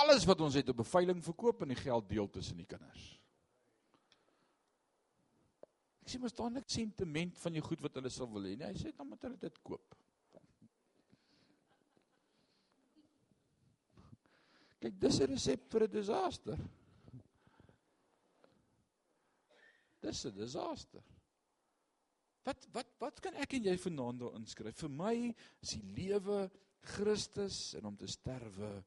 [0.00, 3.04] alles wat ons het op beveiling verkoop en die geld deel tussen die kinders.
[6.08, 8.64] Ek sê mos daar niks sentiment van jou goed wat hulle sal wil hê nie.
[8.64, 9.96] Hy sê dan moet hulle dit koop.
[14.80, 16.58] Kyk, dis 'n resep vir 'n disaster.
[20.00, 21.04] Dis 'n disaster.
[22.42, 24.80] Wat wat wat kan ek en jy vanaand daar inskryf?
[24.80, 26.50] Vir my is die lewe
[26.80, 28.82] Christus en om te sterwe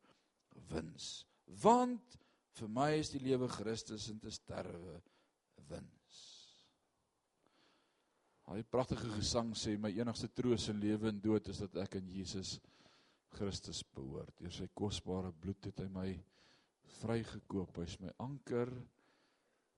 [0.74, 1.28] wins.
[1.46, 2.18] Want
[2.58, 5.04] vir my is die lewe Christus en te sterwe
[5.70, 6.01] wins.
[8.58, 12.10] Die pragtige gesang sê my enigste troos in lewe en dood is dat ek aan
[12.12, 12.58] Jesus
[13.32, 14.34] Christus behoort.
[14.42, 16.10] Deur sy kosbare bloed het hy my
[17.00, 17.80] vrygekoop.
[17.80, 18.72] Hy's my anker,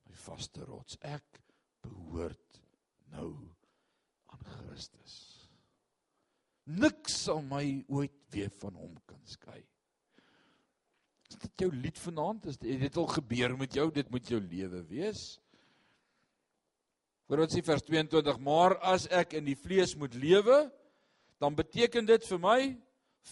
[0.08, 0.98] my vaste rots.
[1.06, 1.42] Ek
[1.86, 2.62] behoort
[3.14, 3.30] nou
[4.34, 5.20] aan Christus.
[6.66, 9.60] Niks sal my ooit weer van hom kan skei.
[11.30, 12.46] Is dit jou lied vanaand?
[12.50, 13.90] Is dit het al gebeur met jou?
[13.92, 15.34] Dit moet jou lewe wees.
[17.34, 20.70] Sê vers 22: Maar as ek in die vlees moet lewe,
[21.42, 22.60] dan beteken dit vir my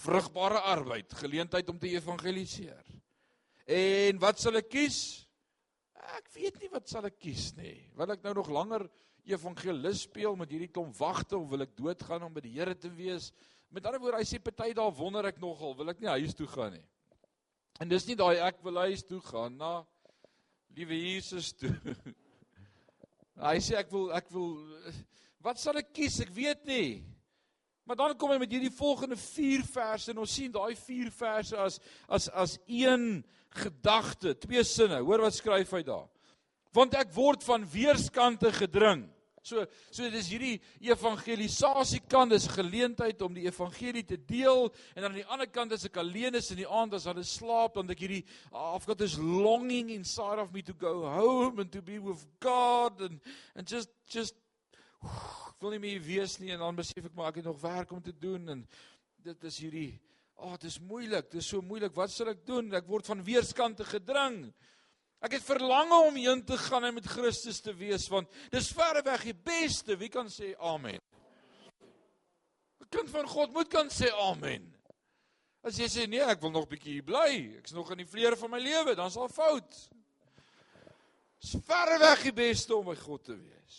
[0.02, 2.82] vrugbare arbeid, geleentheid om te evangeliseer.
[3.70, 4.98] En wat sal ek kies?
[6.18, 7.78] Ek weet nie wat sal ek kies nie.
[7.96, 8.88] Wil ek nou nog langer
[9.30, 12.90] evangelis speel met hierdie klomp wagte of wil ek doodgaan om by die Here te
[12.90, 13.30] wees?
[13.70, 16.50] Met ander woorde, hy sê party daar wonder ek nogal, wil ek nie huis toe
[16.50, 16.84] gaan nie.
[17.80, 19.76] En dis nie daai ek wil huis toe gaan na
[20.76, 21.72] liewe Jesus toe.
[23.40, 24.58] hy sê ek wil ek wil
[25.42, 26.20] wat sal ek kies?
[26.22, 27.02] Ek weet nie.
[27.88, 31.58] Maar dan kom hy met hierdie volgende 4 verse en ons sien daai 4 verse
[31.58, 35.02] as as as een gedagte, twee sinne.
[35.04, 36.08] Hoor wat skryf hy daar?
[36.72, 39.04] Want ek word van weerskante gedring.
[39.42, 45.18] So so dis hierdie evangelisasie kant dis geleentheid om die evangelie te deel en aan
[45.18, 48.04] die ander kant as ek alleen is in die aand as hulle slaap dan ek
[48.06, 48.22] hierdie
[48.54, 53.02] I've got this longing inside of me to go home and to be with God
[53.02, 53.18] and
[53.56, 54.38] and just just
[55.62, 56.54] wil nie meer wees nie.
[56.54, 58.66] En dan besef ek maar ek het nog werk om te doen en
[59.26, 59.92] dit is hierdie
[60.42, 62.70] ag oh, dit is moeilik dit is so moeilik wat sal ek doen?
[62.78, 64.44] Ek word van weerskante gedring
[65.22, 69.28] ek het verlange om heen te gaan en met Christus te wees want dis verreweg
[69.30, 69.98] die beste.
[69.98, 71.00] Wie kan sê amen?
[72.82, 74.66] 'n kind van God moet kan sê amen.
[75.62, 77.58] As jy sê nee ek wil nog bietjie hier bly.
[77.62, 79.78] Ek's nog in die vleer van my lewe dan's al fout.
[81.42, 83.78] Dis verreweg die beste om by God te wees.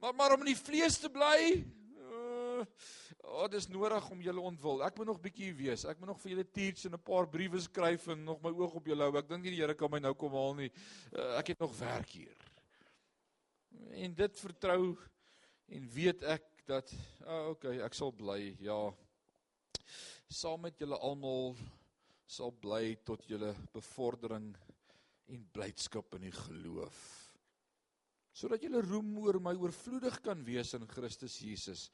[0.00, 1.64] Maar maar om in die vlees te bly,
[2.10, 2.64] uh,
[3.24, 4.82] oh, dis nodig om julle ontwil.
[4.86, 5.84] Ek moet nog bietjie wees.
[5.88, 8.74] Ek moet nog vir julle teach en 'n paar briewe skryf en nog my oog
[8.80, 9.16] op julle hou.
[9.18, 10.70] Ek dink nie die Here kan my nou kom haal nie.
[11.12, 12.36] Uh, ek het nog werk hier.
[13.92, 14.96] En dit vertrou
[15.68, 16.92] en weet ek dat
[17.26, 18.56] oh, okay, ek sal bly.
[18.60, 18.92] Ja.
[20.28, 21.56] Saam met julle almal
[22.26, 24.54] sal bly tot julle bevordering
[25.30, 27.00] en blydskap in die geloof
[28.40, 31.88] sodat julle roem oor my oorvloedig kan wees in Christus Jesus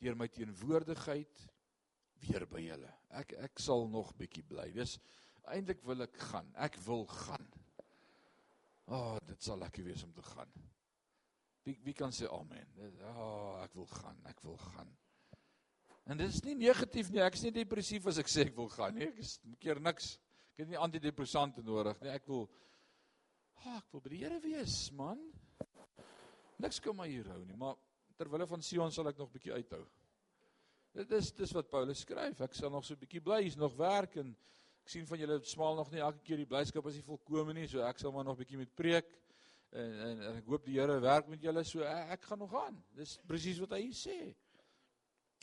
[0.00, 1.42] deur my teenwoordigheid
[2.24, 2.92] weer by julle.
[3.20, 4.70] Ek ek sal nog bietjie bly.
[4.74, 4.98] Dis
[5.50, 6.48] eintlik wil ek gaan.
[6.60, 7.46] Ek wil gaan.
[8.90, 10.50] Ah, oh, dit sal lekker wees om te gaan.
[11.66, 12.72] Wie wie kan sê amen?
[13.06, 14.18] Ah, oh, ek wil gaan.
[14.30, 14.90] Ek wil gaan.
[16.10, 17.22] En dit is nie negatief nie.
[17.22, 19.06] Ek is nie depressief as ek sê ek wil gaan nie.
[19.06, 20.16] Ek is keer niks.
[20.56, 22.12] Ek het nie antidepressante nodig nie.
[22.16, 22.48] Ek wil
[23.60, 25.18] Ah, ek wil by die Here wees, man.
[26.60, 27.76] Niks kan my hier hou nie, maar
[28.20, 29.80] terwyl van Sion sal ek nog bietjie uithou.
[30.96, 32.40] Dit is dis wat Paulus skryf.
[32.44, 34.34] Ek sal nog so 'n bietjie bly, hier's nog werk en
[34.84, 37.68] ek sien van julle smaal nog nie elke keer die blydskap as jy volkome nie,
[37.68, 39.08] so ek sal maar nog bietjie met preek
[39.72, 42.54] en, en en ek hoop die Here werk met julle so ek, ek gaan nog
[42.54, 42.82] aan.
[42.96, 44.34] Dis presies wat hy sê.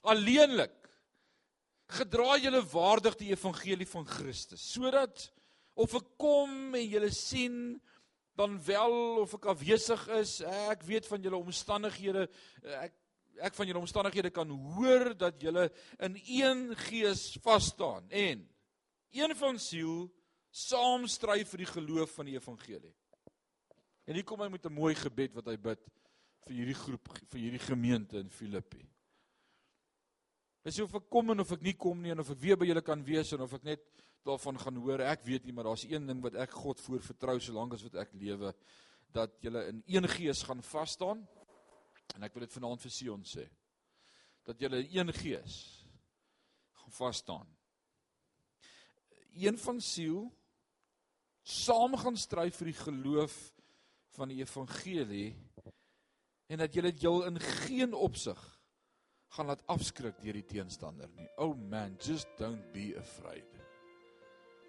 [0.03, 0.75] Alleenlik
[1.87, 5.29] gedra julle waardig die evangelie van Christus sodat
[5.77, 7.77] of ek kom en julle sien
[8.37, 12.27] dan wel of ek afwesig is, ek weet van julle omstandighede,
[12.77, 12.95] ek
[13.37, 15.67] ek van julle omstandighede kan hoor dat julle
[16.01, 18.41] in een gees vas staan en
[19.13, 20.07] een van siel
[20.49, 22.93] saam stry vir die geloof van die evangelie.
[24.07, 25.79] En hier kom hy met 'n mooi gebed wat hy bid
[26.47, 28.83] vir hierdie groep vir hierdie gemeente in Filippi.
[30.63, 32.57] Hy sê of ek kom en of ek nie kom nie en of ek weer
[32.57, 33.83] by julle kan wees en of ek net
[34.25, 35.03] daarvan gaan hoor.
[35.05, 37.99] Ek weet nie, maar daar's een ding wat ek God voor vertrou solank as wat
[38.03, 38.53] ek lewe
[39.15, 41.27] dat julle in een gees gaan vas staan.
[42.15, 43.45] En ek wil dit vanaand vir Sion sê.
[44.47, 45.55] Dat julle in een gees
[46.81, 47.47] gaan vas staan.
[49.37, 50.25] Een van siel
[51.47, 53.35] saam gaan stry vir die geloof
[54.17, 55.35] van die evangelie
[56.47, 58.39] en dat julle jul in geen opsig
[59.35, 61.27] gaan laat afskrik deur die teenstander nie.
[61.37, 63.56] Oh man, just don't be afraid.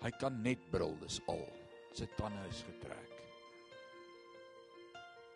[0.02, 1.44] Hy kan net brul, dis al.
[1.96, 3.14] Sy tande is getrek.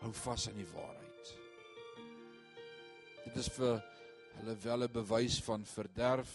[0.03, 1.35] Hou vas aan die waarheid.
[3.25, 3.83] Dit is vir
[4.39, 6.33] hulle wel 'n bewys van verderf,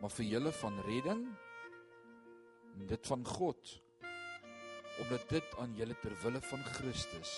[0.00, 1.22] maar vir julle van redding
[2.74, 3.80] en dit van God
[5.02, 7.32] omdat dit aan julle ter wille van Christus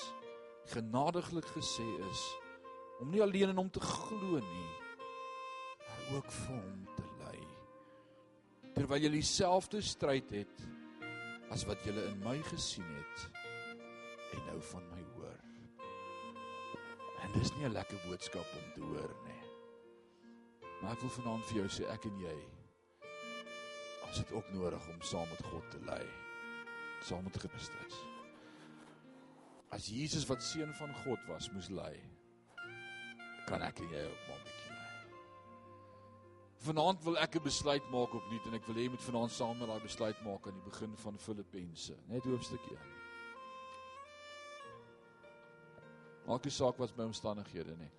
[0.73, 2.25] genadiglik gesê is
[3.01, 4.67] om nie alleen in hom te glo nie
[5.79, 6.96] maar ook vir hom
[8.77, 10.67] terwyl jy dieselfde stryd het
[11.55, 13.25] as wat jy in my gesien het
[14.37, 15.41] en nou van my hoor
[17.25, 19.43] en dis nie 'n lekker boodskap om te hoor nie
[20.83, 22.39] maar ek wil vanaand vir jou sê ek en jy
[24.07, 26.05] ons het ook nodig om saam met God te ly
[27.07, 27.95] saam met Christus.
[29.69, 31.95] As Jesus wat seun van God was, moes ly,
[33.47, 34.66] kan ek en jy ook maar 'n bietjie.
[36.67, 39.59] Vanaand wil ek 'n besluit maak opnuut en ek wil hê jy moet vanaand saam
[39.59, 42.79] met daai besluit maak aan die begin van Filippense, net hoofstuk 1.
[46.27, 47.91] Maak nie saak wat my omstandighede nie.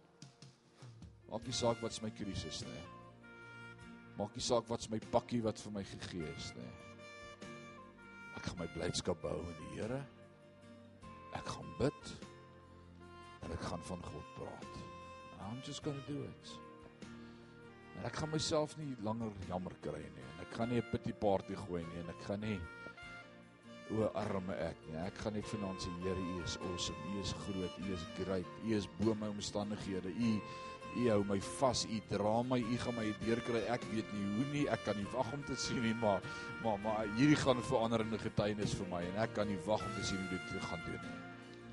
[1.30, 2.84] Maak nie saak wat my krisis nie.
[4.18, 6.72] Maak nie saak wat my pakkie wat vir my gegee is nie.
[8.36, 10.04] Ek gaan my blydskap bou in die Here.
[11.40, 12.16] Ek gaan bid
[13.44, 14.74] en ek gaan van God praat.
[15.40, 16.67] I'm just going to do it.
[17.98, 21.14] En ek gaan myself nie langer jammer kry nie en ek gaan nie 'n pity
[21.14, 22.60] party gooi nie en ek gaan nie
[23.92, 24.98] o arme ek nie.
[25.00, 26.98] Ek gaan net vanaand sê Here, U is awesome.
[27.14, 27.78] U is groot.
[27.80, 28.48] U is great.
[28.66, 30.12] U is bo my omstandighede.
[30.12, 30.42] U
[30.98, 33.62] U hou my vas, U dra my, U gaan my deurkry.
[33.70, 36.24] Ek weet nie hoe nie, ek kan nie wag om te sien nie, maar
[36.64, 40.06] maar maar hierdie gaan veranderende getuienis vir my en ek kan nie wag om te
[40.08, 41.18] sien hoe dit gaan doen nie.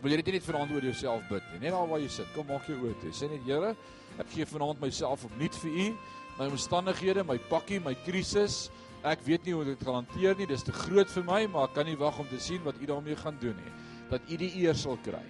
[0.05, 1.63] Wil jy net vanaand oor jouself bid nie?
[1.63, 2.27] Net daar waar jy sit.
[2.35, 3.13] Kom maak jou oë toe.
[3.17, 3.71] Sê net Here,
[4.21, 5.87] ek gee vanaand myself opnuut vir U,
[6.37, 8.67] my omstandighede, my pakkie, my krisis.
[9.05, 10.49] Ek weet nie hoe dit gaan hanteer nie.
[10.51, 12.91] Dis te groot vir my, maar ek kan nie wag om te sien wat U
[12.93, 13.75] daarmee gaan doen nie.
[14.13, 15.25] Dat U die eer sal kry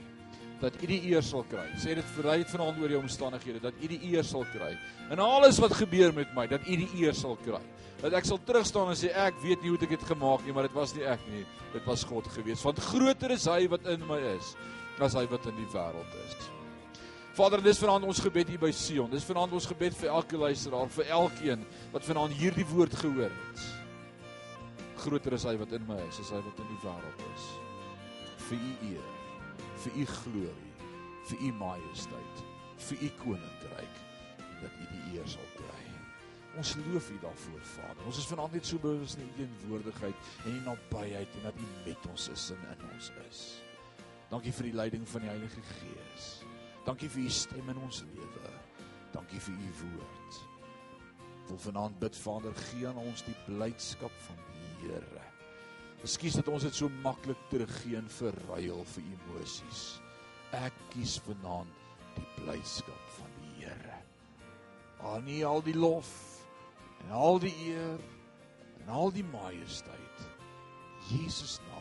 [0.64, 1.64] dat U die eer sal kry.
[1.80, 4.72] Sê dit vir uit vanaand oor die omstandighede dat U die eer sal kry.
[5.12, 7.60] En alles wat gebeur met my, dat U die eer sal kry.
[8.00, 10.68] Dat ek sal terugstaan en sê ek weet nie hoe ek dit gemaak nie, maar
[10.68, 11.44] dit was nie ek nie.
[11.74, 12.64] Dit was God gewees.
[12.64, 14.54] Want groter is hy wat in my is
[15.02, 16.50] as hy wat in die wêreld is.
[17.34, 19.08] Vader, dis vanaand ons gebed hier by Sion.
[19.10, 23.64] Dis vanaand ons gebed vir elke luisteraar, vir elkeen wat vanaand hierdie woord gehoor het.
[25.02, 27.50] Groter is hy wat in my is as hy wat in die wêreld is.
[28.46, 29.13] Vir U eer
[29.84, 30.74] vir u glorie,
[31.28, 32.44] vir u majesteit,
[32.88, 33.98] vir u koninkryk
[34.62, 35.82] dat u die eer sal kry.
[36.56, 38.06] Ons loof u daarvoor, Vader.
[38.06, 41.66] Ons is vanaand net so bewus in u teenwoordigheid en u nabyheid en dat u
[41.84, 43.42] met ons is en in ons is.
[44.30, 46.30] Dankie vir die leiding van die Heilige Gees.
[46.86, 48.54] Dankie vir u stem in ons lewe.
[49.12, 50.40] Dankie vir u woord.
[51.50, 55.23] Wil vanaand bid, Vader, gee aan ons die blydskap van die Here.
[56.04, 59.84] Ekskuus dat ons dit so maklik teruggee en verruil vir emosies.
[60.52, 61.70] Ek kies vanaand
[62.18, 63.96] die blyskap van die Here.
[65.00, 66.10] Aan nie al die lof
[67.00, 68.04] en al die eer
[68.82, 70.26] en al die majesteit.
[71.08, 71.73] Jesus naam.